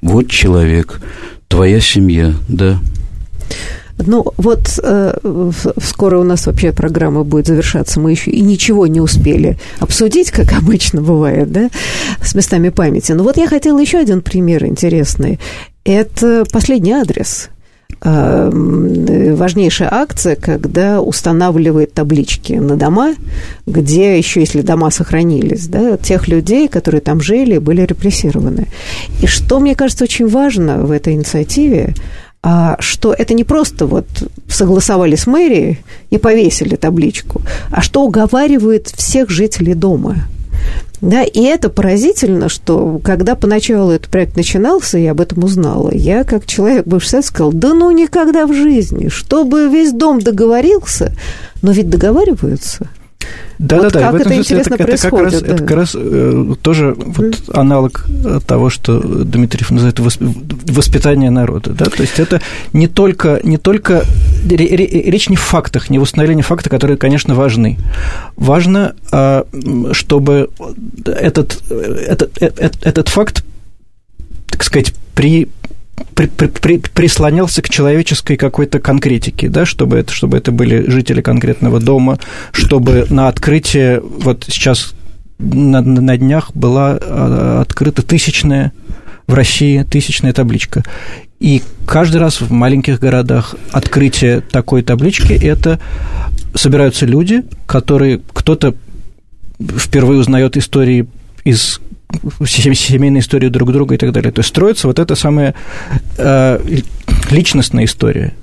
[0.00, 1.00] вот человек
[1.48, 2.78] Твоя семья, да.
[3.98, 5.50] Ну, вот э,
[5.82, 7.98] скоро у нас вообще программа будет завершаться.
[7.98, 11.70] Мы еще и ничего не успели обсудить, как обычно бывает, да,
[12.22, 13.12] с местами памяти.
[13.12, 15.40] Но вот я хотела еще один пример интересный.
[15.84, 17.48] Это последний адрес.
[18.00, 18.50] Э,
[19.34, 23.14] важнейшая акция, когда устанавливает таблички на дома,
[23.66, 28.68] где еще, если дома сохранились, да, тех людей, которые там жили, были репрессированы.
[29.20, 31.94] И что, мне кажется, очень важно в этой инициативе,
[32.40, 34.06] а, что это не просто вот
[34.48, 35.80] согласовали с мэрией
[36.10, 40.16] и повесили табличку, а что уговаривает всех жителей дома–
[41.00, 46.24] да, и это поразительно, что когда поначалу этот проект начинался, я об этом узнала, я
[46.24, 51.12] как человек бывший совет сказал, да ну никогда в жизни, чтобы весь дом договорился,
[51.62, 52.88] но ведь договариваются.
[53.58, 54.12] Да, вот да, да.
[54.12, 55.34] Как это интересно это, происходит.
[55.34, 55.54] Это как раз, да.
[55.54, 58.06] это как раз э, тоже вот аналог
[58.46, 61.70] того, что Дмитриев называет воспитание народа.
[61.70, 61.86] Да?
[61.86, 62.40] То есть это
[62.72, 64.04] не только, не только
[64.48, 67.78] речь не в фактах, не в установлении факта, которые, конечно, важны.
[68.36, 69.44] Важно, а,
[69.92, 70.50] чтобы
[71.04, 73.44] этот, этот, этот, этот факт,
[74.46, 75.48] так сказать, при
[76.14, 81.80] при, при, прислонялся к человеческой какой-то конкретике, да, чтобы это, чтобы это были жители конкретного
[81.80, 82.18] дома,
[82.52, 84.94] чтобы на открытие, вот сейчас
[85.38, 88.72] на, на днях была а, открыта тысячная
[89.26, 90.82] в России тысячная табличка.
[91.38, 95.78] И каждый раз в маленьких городах открытие такой таблички– это
[96.54, 98.74] собираются люди, которые кто-то
[99.60, 101.06] впервые узнает истории
[101.44, 101.80] из
[102.44, 104.32] семейные истории друг друга и так далее.
[104.32, 105.54] То есть строится вот эта самая
[106.16, 106.80] э,
[107.30, 108.34] личностная история.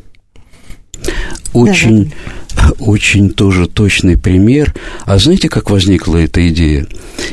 [1.54, 2.14] Очень,
[2.56, 2.72] да.
[2.80, 4.74] очень тоже точный пример.
[5.06, 6.86] А знаете, как возникла эта идея?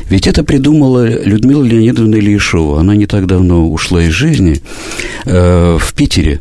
[0.09, 2.79] Ведь это придумала Людмила Леонидовна Ильяшова.
[2.79, 4.61] Она не так давно ушла из жизни
[5.25, 6.39] э, в Питере.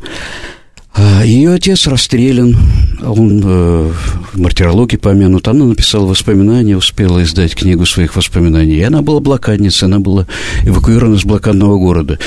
[0.94, 2.54] А, Ее отец расстрелян,
[3.02, 3.92] он э,
[4.32, 5.48] в мартирологии помянут.
[5.48, 8.74] Она написала воспоминания, успела издать книгу своих воспоминаний.
[8.74, 10.26] И она была блокадницей, она была
[10.64, 12.18] эвакуирована из блокадного города.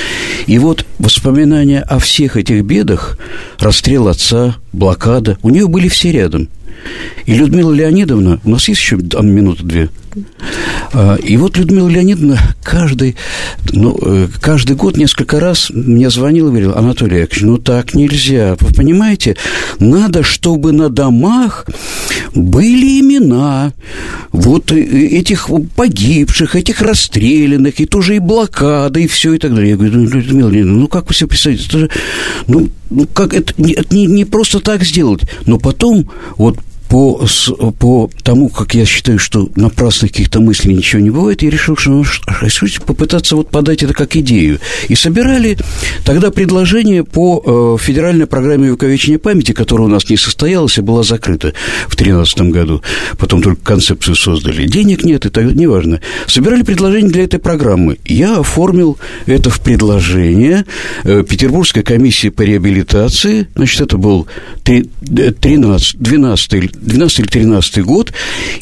[0.46, 3.18] И вот воспоминания о всех этих бедах,
[3.60, 6.48] расстрел отца, блокада, у нее были все рядом.
[7.24, 9.90] И Людмила Леонидовна, у нас есть еще минута две–
[11.22, 13.16] и вот Людмила Леонидовна каждый,
[13.72, 18.56] ну, э, каждый год несколько раз мне звонила и говорила, Анатолий Яковлевич, ну так нельзя,
[18.60, 19.36] вы понимаете,
[19.78, 21.66] надо, чтобы на домах
[22.34, 23.72] были имена
[24.32, 29.70] вот э, этих погибших, этих расстрелянных, и тоже и блокада, и все, и так далее.
[29.70, 31.90] Я говорю, ну, Людмила Леонидовна, ну как вы себе представляете, это же,
[32.46, 36.58] ну, ну как это, это не, не просто так сделать, но потом вот
[36.88, 37.26] по,
[37.78, 41.90] по тому, как я считаю, что напрасных каких-то мыслей ничего не бывает, я решил, что
[41.90, 42.04] ну,
[42.86, 44.60] попытаться вот подать это как идею.
[44.88, 45.58] И собирали
[46.04, 51.02] тогда предложение по э, федеральной программе увековечения памяти, которая у нас не состоялась и была
[51.02, 51.52] закрыта
[51.88, 52.82] в 2013 году.
[53.18, 54.66] Потом только концепцию создали.
[54.66, 56.00] Денег нет, и так неважно.
[56.26, 57.98] Собирали предложение для этой программы.
[58.04, 60.64] Я оформил это в предложение
[61.04, 63.48] э, Петербургской комиссии по реабилитации.
[63.54, 64.26] Значит, это был
[64.64, 68.12] 13, 12 12 или 13 год,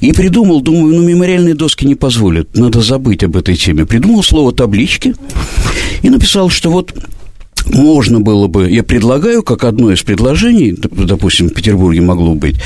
[0.01, 3.87] и придумал, думаю, ну, мемориальные доски не позволят, надо забыть об этой теме.
[3.87, 5.15] Придумал слово «таблички»
[6.03, 6.95] и написал, что вот
[7.67, 12.57] можно было бы, я предлагаю, как одно из предложений, допустим, в Петербурге могло быть,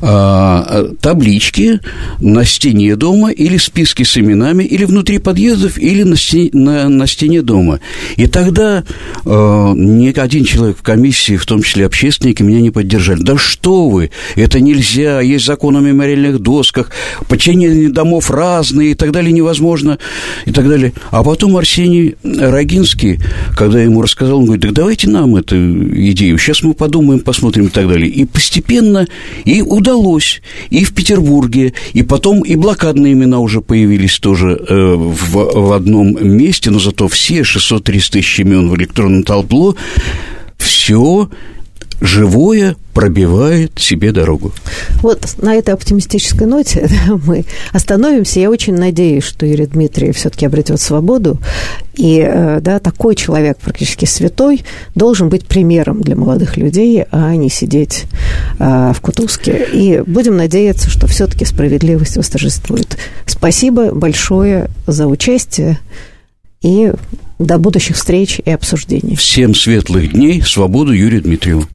[0.00, 1.80] а, таблички
[2.20, 7.06] на стене дома или списки с именами, или внутри подъездов, или на стене, на, на
[7.06, 7.80] стене дома.
[8.16, 8.84] И тогда
[9.24, 13.22] а, ни один человек в комиссии, в том числе общественники, меня не поддержали.
[13.22, 16.90] Да что вы, это нельзя, есть закон о мемориальных досках,
[17.28, 19.98] подчинение домов разные и так далее невозможно,
[20.44, 20.92] и так далее.
[21.10, 23.20] А потом Арсений Рогинский,
[23.56, 25.56] когда ему рассказал, он говорит, так давайте нам эту
[26.10, 28.08] идею, сейчас мы подумаем, посмотрим и так далее.
[28.08, 29.06] И постепенно
[29.44, 35.32] и удалось, и в Петербурге, и потом и блокадные имена уже появились тоже э, в,
[35.32, 39.76] в одном месте, но зато все 630 тысяч имен в электронном табло,
[40.58, 41.28] все
[42.00, 44.52] живое, пробивает себе дорогу.
[45.02, 46.88] Вот на этой оптимистической ноте
[47.26, 48.40] мы остановимся.
[48.40, 51.38] Я очень надеюсь, что Юрий Дмитриев все-таки обретет свободу.
[51.94, 57.48] И э, да, такой человек, практически святой, должен быть примером для молодых людей, а не
[57.48, 58.04] сидеть
[58.58, 59.66] э, в кутузке.
[59.72, 62.98] И будем надеяться, что все-таки справедливость восторжествует.
[63.26, 65.78] Спасибо большое за участие
[66.62, 66.92] и
[67.38, 69.16] до будущих встреч и обсуждений.
[69.16, 70.42] Всем светлых дней.
[70.42, 71.66] Свободу Юрию Дмитриеву.